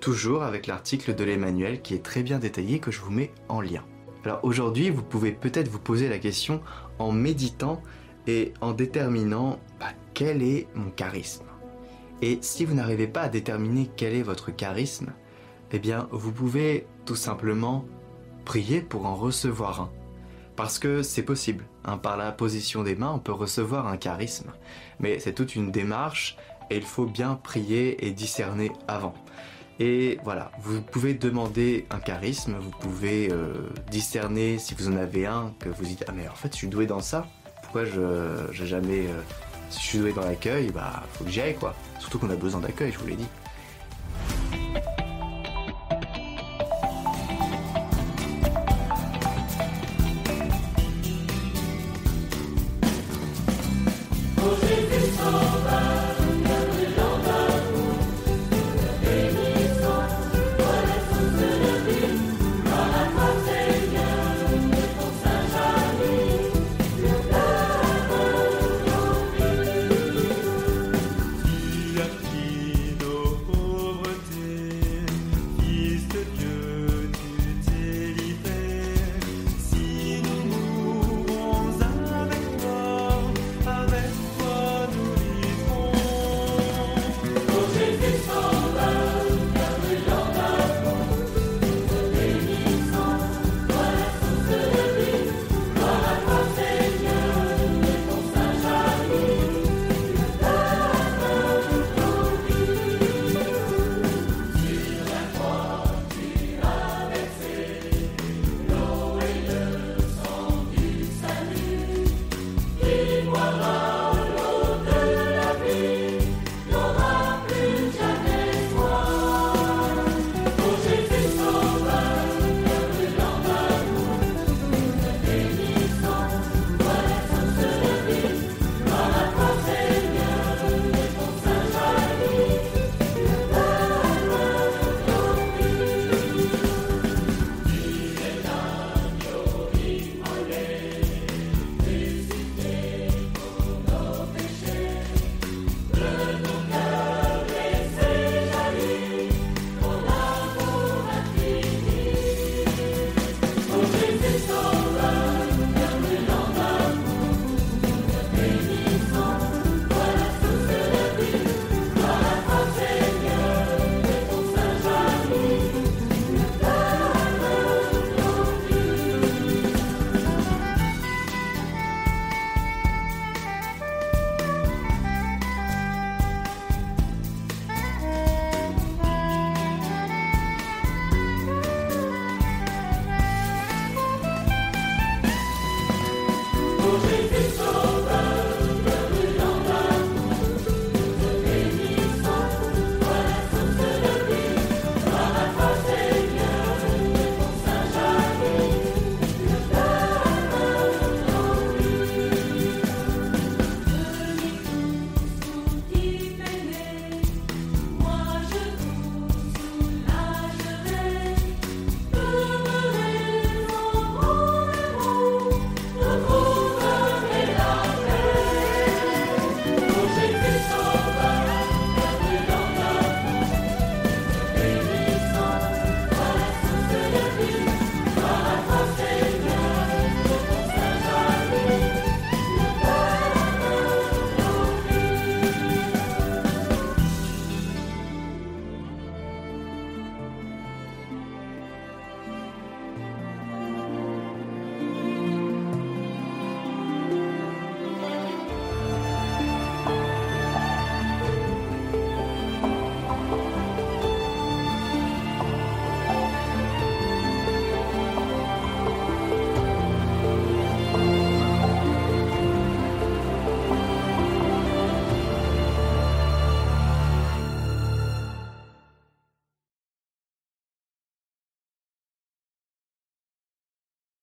toujours 0.00 0.42
avec 0.42 0.66
l'article 0.66 1.14
de 1.14 1.24
l'Emmanuel 1.24 1.82
qui 1.82 1.94
est 1.94 2.02
très 2.04 2.22
bien 2.22 2.38
détaillé 2.38 2.78
que 2.78 2.90
je 2.90 3.00
vous 3.00 3.10
mets 3.10 3.32
en 3.48 3.60
lien. 3.60 3.84
Alors 4.24 4.40
aujourd'hui, 4.42 4.90
vous 4.90 5.02
pouvez 5.02 5.32
peut-être 5.32 5.68
vous 5.68 5.78
poser 5.78 6.08
la 6.08 6.18
question 6.18 6.62
en 6.98 7.12
méditant 7.12 7.82
et 8.26 8.54
en 8.60 8.72
déterminant 8.72 9.58
bah, 9.78 9.88
quel 10.14 10.42
est 10.42 10.66
mon 10.74 10.90
charisme? 10.90 11.44
Et 12.22 12.38
si 12.40 12.64
vous 12.64 12.74
n'arrivez 12.74 13.08
pas 13.08 13.22
à 13.22 13.28
déterminer 13.28 13.90
quel 13.96 14.14
est 14.14 14.22
votre 14.22 14.50
charisme, 14.54 15.12
eh 15.72 15.78
bien 15.78 16.08
vous 16.10 16.32
pouvez 16.32 16.86
tout 17.04 17.16
simplement 17.16 17.84
prier 18.44 18.80
pour 18.80 19.06
en 19.06 19.14
recevoir 19.14 19.80
un. 19.80 20.03
Parce 20.56 20.78
que 20.78 21.02
c'est 21.02 21.22
possible, 21.22 21.64
hein, 21.84 21.98
par 21.98 22.16
la 22.16 22.30
position 22.30 22.82
des 22.82 22.94
mains, 22.94 23.12
on 23.12 23.18
peut 23.18 23.32
recevoir 23.32 23.88
un 23.88 23.96
charisme. 23.96 24.52
Mais 25.00 25.18
c'est 25.18 25.32
toute 25.32 25.56
une 25.56 25.72
démarche 25.72 26.36
et 26.70 26.76
il 26.76 26.82
faut 26.82 27.06
bien 27.06 27.34
prier 27.34 28.06
et 28.06 28.12
discerner 28.12 28.70
avant. 28.86 29.14
Et 29.80 30.20
voilà, 30.22 30.52
vous 30.60 30.80
pouvez 30.80 31.14
demander 31.14 31.86
un 31.90 31.98
charisme, 31.98 32.56
vous 32.60 32.70
pouvez 32.70 33.28
euh, 33.32 33.54
discerner 33.90 34.58
si 34.58 34.74
vous 34.74 34.88
en 34.88 34.96
avez 34.96 35.26
un, 35.26 35.52
que 35.58 35.68
vous 35.68 35.84
dites 35.84 36.04
Ah, 36.06 36.12
mais 36.14 36.28
en 36.28 36.34
fait, 36.34 36.52
je 36.52 36.58
suis 36.58 36.68
doué 36.68 36.86
dans 36.86 37.00
ça, 37.00 37.26
pourquoi 37.62 37.84
je 37.84 38.00
n'ai 38.60 38.66
jamais. 38.66 39.08
Euh, 39.08 39.20
si 39.70 39.80
je 39.80 39.86
suis 39.86 39.98
doué 39.98 40.12
dans 40.12 40.24
l'accueil, 40.24 40.70
bah, 40.70 41.02
faut 41.14 41.24
que 41.24 41.30
j'y 41.30 41.40
aille, 41.40 41.56
quoi. 41.56 41.74
Surtout 41.98 42.20
qu'on 42.20 42.30
a 42.30 42.36
besoin 42.36 42.60
d'accueil, 42.60 42.92
je 42.92 42.98
vous 42.98 43.08
l'ai 43.08 43.16
dit. 43.16 43.26